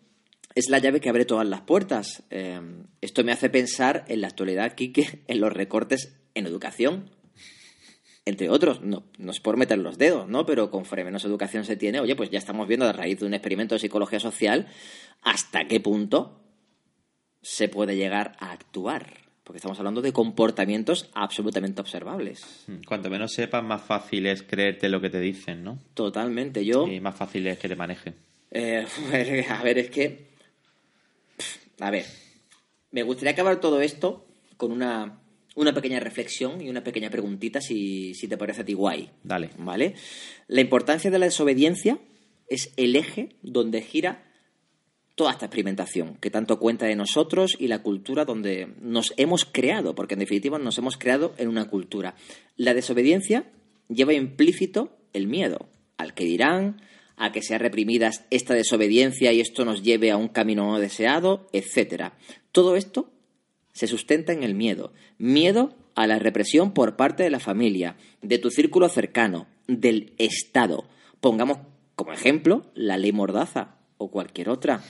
es 0.54 0.68
la 0.68 0.78
llave 0.78 1.00
que 1.00 1.08
abre 1.08 1.24
todas 1.24 1.46
las 1.46 1.60
puertas. 1.62 2.22
Eh, 2.30 2.60
esto 3.00 3.24
me 3.24 3.32
hace 3.32 3.50
pensar 3.50 4.04
en 4.08 4.20
la 4.20 4.28
actualidad, 4.28 4.74
Quique, 4.74 5.22
en 5.26 5.40
los 5.40 5.52
recortes 5.52 6.16
en 6.34 6.46
educación, 6.46 7.10
entre 8.26 8.50
otros, 8.50 8.82
no, 8.82 9.04
no 9.18 9.30
es 9.32 9.40
por 9.40 9.56
meter 9.56 9.78
los 9.78 9.96
dedos, 9.98 10.28
¿no? 10.28 10.44
Pero 10.46 10.70
conforme 10.70 11.04
menos 11.04 11.24
educación 11.24 11.64
se 11.64 11.76
tiene, 11.76 12.00
oye, 12.00 12.14
pues 12.14 12.30
ya 12.30 12.38
estamos 12.38 12.68
viendo 12.68 12.86
a 12.86 12.92
raíz 12.92 13.18
de 13.18 13.26
un 13.26 13.34
experimento 13.34 13.74
de 13.74 13.78
psicología 13.80 14.20
social 14.20 14.68
hasta 15.22 15.66
qué 15.66 15.80
punto 15.80 16.40
se 17.42 17.68
puede 17.68 17.96
llegar 17.96 18.36
a 18.38 18.52
actuar. 18.52 19.14
Porque 19.42 19.56
estamos 19.56 19.78
hablando 19.78 20.02
de 20.02 20.12
comportamientos 20.12 21.10
absolutamente 21.14 21.80
observables. 21.80 22.44
Mm, 22.68 22.84
Cuanto 22.86 23.10
menos 23.10 23.32
sepas, 23.32 23.64
más 23.64 23.82
fácil 23.82 24.26
es 24.26 24.42
creerte 24.42 24.88
lo 24.88 25.00
que 25.00 25.10
te 25.10 25.18
dicen, 25.18 25.64
¿no? 25.64 25.78
Totalmente. 25.94 26.64
Yo, 26.64 26.86
Y 26.86 27.00
más 27.00 27.16
fácil 27.16 27.46
es 27.48 27.58
que 27.58 27.68
te 27.68 27.74
manejen. 27.74 28.14
eh, 28.52 28.86
a 29.48 29.62
ver, 29.62 29.78
es 29.78 29.90
que... 29.90 30.29
A 31.80 31.90
ver, 31.90 32.04
me 32.90 33.02
gustaría 33.02 33.32
acabar 33.32 33.60
todo 33.60 33.80
esto 33.80 34.26
con 34.56 34.70
una, 34.70 35.20
una 35.56 35.74
pequeña 35.74 35.98
reflexión 35.98 36.60
y 36.60 36.68
una 36.68 36.84
pequeña 36.84 37.10
preguntita, 37.10 37.60
si, 37.60 38.14
si 38.14 38.28
te 38.28 38.36
parece 38.36 38.62
a 38.62 38.64
ti 38.64 38.74
guay. 38.74 39.10
Dale. 39.24 39.50
¿Vale? 39.58 39.94
La 40.46 40.60
importancia 40.60 41.10
de 41.10 41.18
la 41.18 41.26
desobediencia 41.26 41.98
es 42.48 42.72
el 42.76 42.96
eje 42.96 43.36
donde 43.42 43.80
gira 43.80 44.24
toda 45.14 45.32
esta 45.32 45.46
experimentación 45.46 46.16
que 46.16 46.30
tanto 46.30 46.58
cuenta 46.58 46.86
de 46.86 46.96
nosotros 46.96 47.56
y 47.58 47.68
la 47.68 47.82
cultura 47.82 48.24
donde 48.24 48.74
nos 48.80 49.12
hemos 49.16 49.44
creado, 49.44 49.94
porque 49.94 50.14
en 50.14 50.20
definitiva 50.20 50.58
nos 50.58 50.78
hemos 50.78 50.96
creado 50.96 51.34
en 51.38 51.48
una 51.48 51.68
cultura. 51.68 52.14
La 52.56 52.74
desobediencia 52.74 53.50
lleva 53.88 54.12
implícito 54.12 54.96
el 55.12 55.26
miedo 55.26 55.68
al 55.96 56.14
que 56.14 56.24
dirán, 56.24 56.80
a 57.20 57.32
que 57.32 57.42
sea 57.42 57.58
reprimida 57.58 58.10
esta 58.30 58.54
desobediencia 58.54 59.30
y 59.30 59.40
esto 59.40 59.66
nos 59.66 59.82
lleve 59.82 60.10
a 60.10 60.16
un 60.16 60.28
camino 60.28 60.66
no 60.66 60.78
deseado, 60.78 61.46
etcétera. 61.52 62.14
Todo 62.50 62.76
esto 62.76 63.12
se 63.74 63.86
sustenta 63.86 64.32
en 64.32 64.42
el 64.42 64.54
miedo. 64.54 64.94
Miedo 65.18 65.74
a 65.94 66.06
la 66.06 66.18
represión 66.18 66.72
por 66.72 66.96
parte 66.96 67.22
de 67.22 67.28
la 67.28 67.38
familia, 67.38 67.96
de 68.22 68.38
tu 68.38 68.50
círculo 68.50 68.88
cercano, 68.88 69.46
del 69.68 70.14
Estado. 70.16 70.88
Pongamos 71.20 71.58
como 71.94 72.14
ejemplo 72.14 72.64
la 72.74 72.96
ley 72.96 73.12
Mordaza 73.12 73.76
o 73.98 74.10
cualquier 74.10 74.48
otra. 74.48 74.82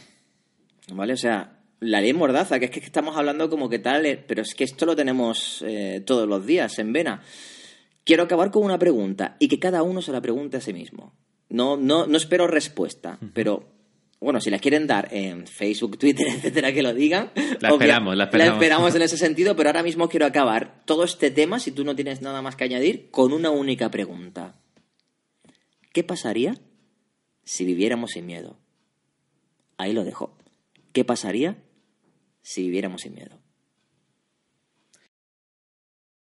¿Vale? 0.92 1.14
O 1.14 1.16
sea, 1.16 1.58
la 1.80 2.00
ley 2.00 2.12
Mordaza, 2.12 2.60
que 2.60 2.66
es 2.66 2.70
que 2.70 2.78
estamos 2.78 3.16
hablando 3.16 3.50
como 3.50 3.68
que 3.68 3.80
tal, 3.80 4.06
eh, 4.06 4.22
pero 4.24 4.42
es 4.42 4.54
que 4.54 4.62
esto 4.62 4.86
lo 4.86 4.94
tenemos 4.94 5.64
eh, 5.66 6.00
todos 6.06 6.28
los 6.28 6.46
días 6.46 6.78
en 6.78 6.92
vena. 6.92 7.22
quiero 8.04 8.22
acabar 8.22 8.52
con 8.52 8.62
una 8.62 8.78
pregunta 8.78 9.34
y 9.40 9.48
que 9.48 9.58
cada 9.58 9.82
uno 9.82 10.00
se 10.00 10.12
la 10.12 10.20
pregunte 10.20 10.58
a 10.58 10.60
sí 10.60 10.72
mismo. 10.72 11.12
No, 11.50 11.76
no, 11.76 12.06
no 12.06 12.16
espero 12.16 12.46
respuesta, 12.46 13.18
pero 13.34 13.68
bueno, 14.20 14.40
si 14.40 14.50
la 14.50 14.58
quieren 14.58 14.86
dar 14.86 15.08
en 15.12 15.46
Facebook, 15.46 15.98
Twitter, 15.98 16.26
etcétera, 16.34 16.72
que 16.72 16.82
lo 16.82 16.94
digan. 16.94 17.32
La 17.60 17.70
esperamos, 17.70 18.16
la 18.16 18.24
esperamos. 18.24 18.50
La 18.50 18.54
esperamos 18.54 18.94
en 18.94 19.02
ese 19.02 19.16
sentido, 19.16 19.56
pero 19.56 19.70
ahora 19.70 19.82
mismo 19.82 20.08
quiero 20.08 20.26
acabar 20.26 20.82
todo 20.84 21.04
este 21.04 21.30
tema, 21.30 21.58
si 21.58 21.72
tú 21.72 21.84
no 21.84 21.96
tienes 21.96 22.20
nada 22.20 22.42
más 22.42 22.54
que 22.54 22.64
añadir, 22.64 23.10
con 23.10 23.32
una 23.32 23.50
única 23.50 23.90
pregunta. 23.90 24.56
¿Qué 25.92 26.04
pasaría 26.04 26.56
si 27.44 27.64
viviéramos 27.64 28.12
sin 28.12 28.26
miedo? 28.26 28.58
Ahí 29.76 29.92
lo 29.92 30.04
dejo. 30.04 30.36
¿Qué 30.92 31.04
pasaría 31.04 31.56
si 32.42 32.62
viviéramos 32.62 33.00
sin 33.00 33.14
miedo? 33.14 33.39